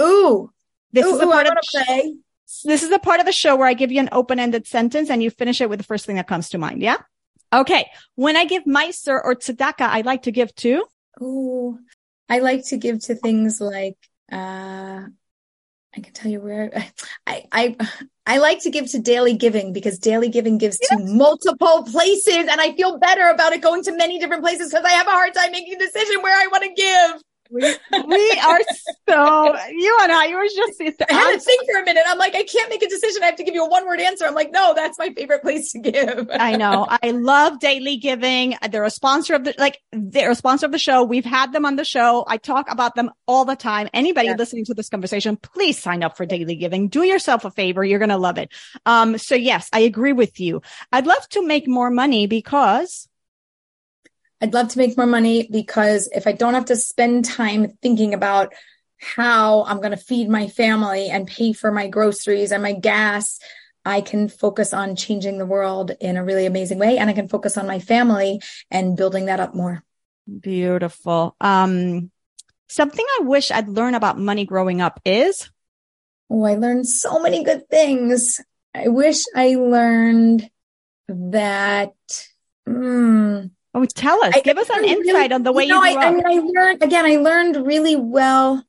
[0.00, 0.50] Ooh.
[0.92, 2.14] This ooh, is a part of the play.
[2.64, 5.22] This is a part of the show where I give you an open-ended sentence and
[5.22, 6.82] you finish it with the first thing that comes to mind.
[6.82, 6.98] Yeah.
[7.52, 7.90] Okay.
[8.14, 10.84] When I give maaser or tzedakah, I like to give to.
[11.20, 11.78] Ooh,
[12.28, 13.96] I like to give to things like,
[14.30, 15.04] uh,
[15.94, 16.72] I can tell you where
[17.26, 17.76] I, I,
[18.26, 22.60] I like to give to daily giving because daily giving gives to multiple places and
[22.60, 25.34] I feel better about it going to many different places because I have a hard
[25.34, 27.22] time making a decision where I want to give.
[27.52, 27.60] We,
[28.06, 28.60] we are
[29.08, 30.26] so you and I.
[30.26, 30.80] You were just.
[30.80, 32.02] I had to think for a minute.
[32.06, 33.22] I'm like, I can't make a decision.
[33.22, 34.24] I have to give you a one word answer.
[34.24, 36.30] I'm like, no, that's my favorite place to give.
[36.32, 36.86] I know.
[36.88, 38.56] I love daily giving.
[38.70, 39.78] They're a sponsor of the like.
[39.92, 41.04] They're a sponsor of the show.
[41.04, 42.24] We've had them on the show.
[42.26, 43.88] I talk about them all the time.
[43.92, 46.88] Anybody listening to this conversation, please sign up for daily giving.
[46.88, 47.84] Do yourself a favor.
[47.84, 48.50] You're going to love it.
[48.86, 49.18] Um.
[49.18, 50.62] So yes, I agree with you.
[50.90, 53.08] I'd love to make more money because
[54.42, 58.12] I'd love to make more money because if I don't have to spend time thinking
[58.12, 58.52] about
[58.98, 63.38] how I'm going to feed my family and pay for my groceries and my gas,
[63.84, 66.98] I can focus on changing the world in a really amazing way.
[66.98, 68.40] And I can focus on my family
[68.70, 69.84] and building that up more.
[70.40, 71.36] Beautiful.
[71.40, 72.10] Um,
[72.68, 75.50] something I wish I'd learned about money growing up is.
[76.28, 78.40] Oh, I learned so many good things.
[78.74, 80.50] I wish I learned
[81.08, 81.94] that
[82.66, 83.50] Mm.
[83.74, 84.34] Oh, tell us.
[84.36, 86.40] I- Give us an insight on the way you, know, grew I, I mean, I
[86.44, 87.04] learned again.
[87.06, 88.64] I learned really well.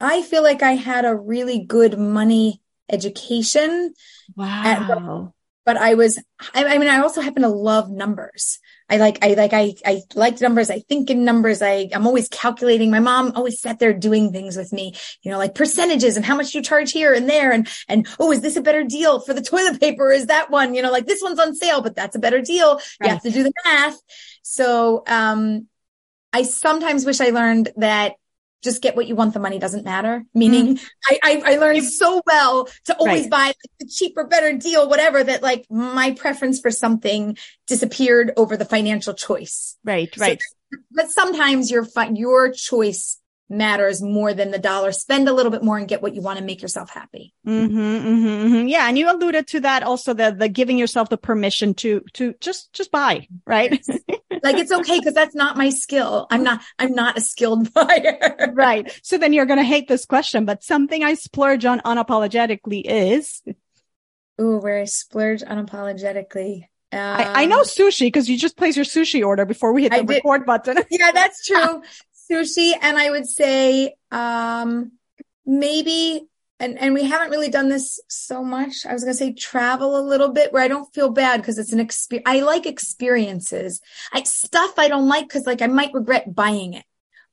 [0.00, 2.60] I feel like I had a really good money
[2.90, 3.94] education,
[4.36, 5.32] wow.
[5.64, 6.18] but I was.
[6.54, 8.58] I, I mean, I also happen to love numbers.
[8.88, 9.18] I like.
[9.22, 9.52] I like.
[9.52, 9.74] I.
[9.84, 10.70] I like numbers.
[10.70, 11.60] I think in numbers.
[11.60, 11.88] I.
[11.92, 12.90] I'm always calculating.
[12.90, 14.94] My mom always sat there doing things with me.
[15.22, 18.30] You know, like percentages and how much you charge here and there, and and oh,
[18.30, 20.12] is this a better deal for the toilet paper?
[20.12, 20.74] Is that one?
[20.74, 22.80] You know, like this one's on sale, but that's a better deal.
[23.02, 23.98] You have to do the math.
[24.42, 25.66] So, um,
[26.32, 28.12] I sometimes wish I learned that
[28.62, 29.34] just get what you want.
[29.34, 30.24] The money doesn't matter.
[30.34, 30.86] Meaning mm.
[31.06, 33.30] I, I, I learned so well to always Right.
[33.30, 37.36] buy the cheaper, better deal, whatever, that like my preference for something
[37.66, 39.76] disappeared over the financial choice.
[39.84, 40.40] Right, So- right.
[40.90, 44.92] But sometimes your, your choice matters more than the dollar.
[44.92, 47.32] Spend a little bit more and get what you want and make yourself happy.
[47.46, 48.68] Mm-hmm, mm-hmm, mm-hmm.
[48.68, 52.34] Yeah, and you alluded to that also the the giving yourself the permission to to
[52.40, 53.84] just just buy, right?
[54.42, 56.26] Like it's okay because that's not my skill.
[56.30, 58.52] I'm not, I'm not a skilled buyer.
[58.52, 58.98] right.
[59.02, 63.42] So then you're gonna hate this question, but something I splurge on unapologetically is
[64.40, 66.64] Ooh, where I splurge unapologetically.
[66.92, 69.92] I, I know Um, sushi because you just place your sushi order before we hit
[69.92, 70.78] the record button.
[70.90, 71.82] Yeah, that's true.
[72.30, 72.72] Sushi.
[72.80, 74.92] And I would say, um,
[75.44, 76.26] maybe,
[76.58, 78.86] and, and we haven't really done this so much.
[78.86, 81.58] I was going to say travel a little bit where I don't feel bad because
[81.58, 82.28] it's an experience.
[82.28, 83.80] I like experiences.
[84.12, 86.84] I stuff I don't like because like I might regret buying it,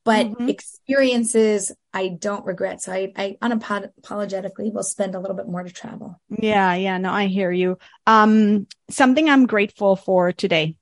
[0.03, 0.49] but Mhm.
[0.49, 2.81] experiences I don't regret.
[2.81, 6.19] So I, I unapologetically will spend a little bit more to travel.
[6.29, 7.77] yeah, yeah, no, I hear you.
[8.05, 10.77] Um, something I'm grateful for today.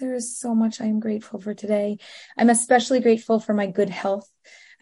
[0.00, 1.98] There is so much I am grateful for today.
[2.36, 4.28] I'm especially grateful for my good health.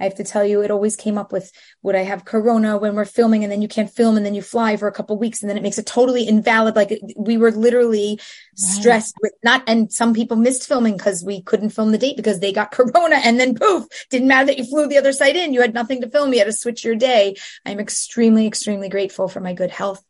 [0.00, 1.52] I have to tell you, it always came up with
[1.82, 4.40] would I have corona when we're filming and then you can't film and then you
[4.40, 6.76] fly for a couple weeks and then it makes it totally invalid.
[6.76, 8.18] Like we were literally
[8.56, 12.40] stressed with not, and some people missed filming because we couldn't film the date because
[12.40, 15.52] they got corona and then poof, didn't matter that you flew the other side in.
[15.52, 16.32] You had nothing to film.
[16.32, 17.36] You had to switch your day.
[17.66, 20.02] I'm extremely, extremely grateful for my good health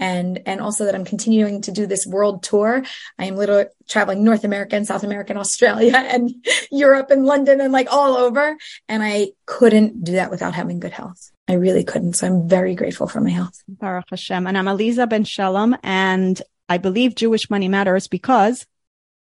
[0.00, 2.82] and, and also that I'm continuing to do this world tour.
[3.18, 6.34] I am literally traveling North America and South America and Australia and
[6.72, 8.56] Europe and London and like all over.
[8.88, 11.30] And I couldn't do that without having good health.
[11.46, 12.14] I really couldn't.
[12.14, 13.62] So I'm very grateful for my health.
[13.68, 14.46] Baruch Hashem.
[14.46, 18.66] And I'm Aleeza Ben Shalom, and I believe Jewish money matters because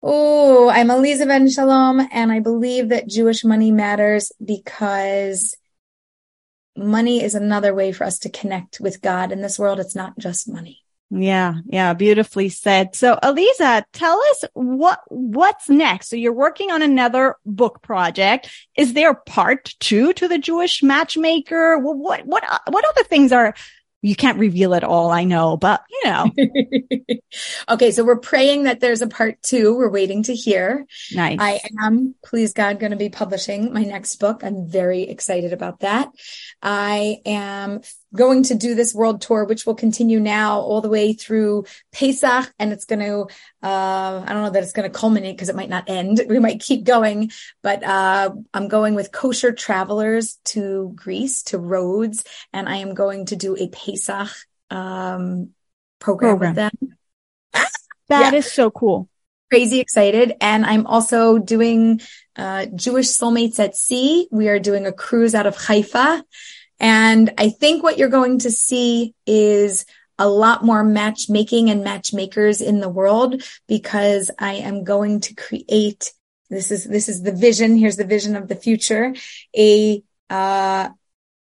[0.02, 5.58] Oh, I'm Aleeza Ben Shalom, and I believe that Jewish money matters because
[6.76, 9.80] money is another way for us to connect with God in this world.
[9.80, 10.84] It's not just money.
[11.11, 12.95] Yeah, yeah, beautifully said.
[12.95, 16.09] So, Aleeza, tell us what what's next.
[16.09, 18.51] So, you're working on another book project.
[18.78, 21.80] Is there part two to the Jewish Matchmaker?
[21.80, 23.55] What what what, what other things are?
[24.02, 26.32] You can't reveal it all, I know, but you know,
[27.70, 29.76] okay, so we're praying that there's a part two.
[29.76, 30.86] We're waiting to hear.
[31.14, 31.38] nice.
[31.39, 34.43] I am, please God, going to be publishing my next book.
[34.43, 36.10] I'm very excited about that.
[36.62, 37.82] I am
[38.14, 42.51] going to do this world tour, which will continue now all the way through Pesach.
[42.57, 43.22] And it's going to,
[43.62, 46.22] uh, I don't know that it's going to culminate because it might not end.
[46.30, 47.32] We might keep going,
[47.62, 53.26] but, uh, I'm going with kosher travelers to Greece, to Rhodes, and I am going
[53.28, 54.30] to do a Pesach,
[54.70, 55.49] um,
[55.99, 56.49] program, Program.
[56.55, 56.97] with them
[58.10, 58.51] That is yeah.
[58.51, 59.10] so cool.
[59.51, 60.34] crazy excited.
[60.41, 62.01] And I'm also doing
[62.36, 64.28] uh, Jewish Soulmates at Sea.
[64.32, 66.24] We are doing a cruise out of Haifa.
[66.80, 69.86] And I think what you're going to see is
[70.20, 76.12] a lot more matchmaking and matchmakers in the world because I am going to create
[76.50, 79.14] this is this is the vision here's the vision of the future
[79.56, 80.90] a uh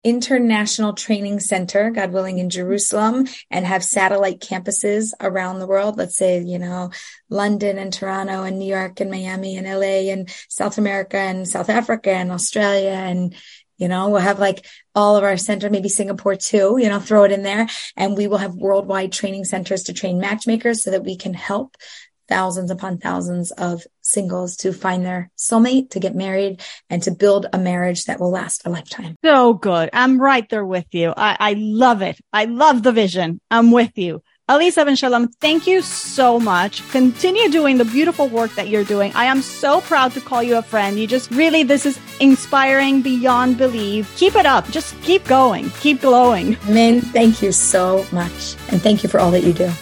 [0.05, 5.97] international training center god willing in Jerusalem and have satellite campuses around the world.
[5.97, 6.91] Let's say you know
[7.31, 11.70] London and Toronto and New York and Miami and LA and South America and South
[11.70, 13.35] Africa and Australia and
[13.83, 14.64] you know, we'll have like
[14.95, 17.66] all of our center, maybe Singapore too, you know, throw it in there.
[17.97, 21.76] And we will have worldwide training centers to train matchmakers so that we can help
[22.28, 27.47] thousands upon thousands of singles to find their soulmate, to get married and to build
[27.53, 29.16] a marriage that will last a lifetime.
[29.24, 29.91] So good.
[29.93, 31.12] I'm right there with you.
[31.16, 32.20] I, I love it.
[32.33, 33.41] I love the vision.
[33.51, 34.22] I'm with you.
[34.53, 36.86] Aleeza Ben Shalom, thank you so much.
[36.90, 39.11] Continue doing the beautiful work that you're doing.
[39.14, 40.98] I am so proud to call you a friend.
[40.98, 44.14] You just really, this is inspiring beyond belief.
[44.18, 44.68] Keep it up.
[44.68, 45.70] Just keep going.
[45.80, 46.59] Keep glowing.
[46.68, 48.55] Min, thank you so much.
[48.68, 49.72] And thank you for all that you do.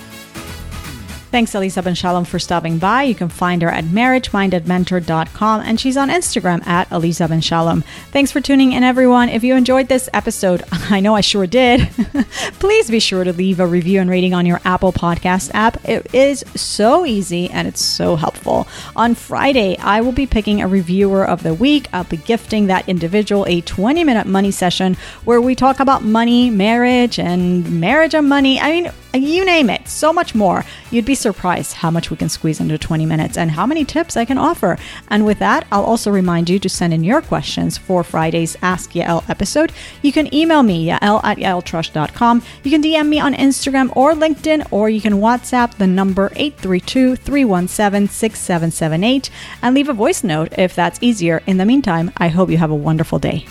[1.30, 3.04] Thanks, Aleeza Ben Shalom, for stopping by.
[3.04, 7.82] You can find her at marriagemindedmentor.com and she's on Instagram at Aleeza Ben Shalom.
[8.10, 9.28] Thanks for tuning in, everyone.
[9.28, 11.88] If you enjoyed this episode, I know I sure did,
[12.58, 15.88] please be sure to leave a review and rating on your Apple Podcast app.
[15.88, 18.66] It is so easy and it's so helpful.
[18.96, 21.86] On Friday, I will be picking a reviewer of the week.
[21.92, 26.50] I'll be gifting that individual a 20 minute money session where we talk about money,
[26.50, 28.58] marriage, and marriage and money.
[28.58, 30.64] I mean, you name it, so much more.
[30.90, 34.16] You'd be surprised how much we can squeeze into 20 minutes and how many tips
[34.16, 34.78] I can offer.
[35.08, 38.90] And with that, I'll also remind you to send in your questions for Friday's Ask
[38.92, 39.72] Yael episode.
[40.02, 42.42] You can email me, yael at yaeltrusch.com.
[42.64, 47.16] You can DM me on Instagram or LinkedIn, or you can WhatsApp the number 832
[47.16, 49.30] 317 6778
[49.62, 51.42] and leave a voice note if that's easier.
[51.46, 53.46] In the meantime, I hope you have a wonderful day.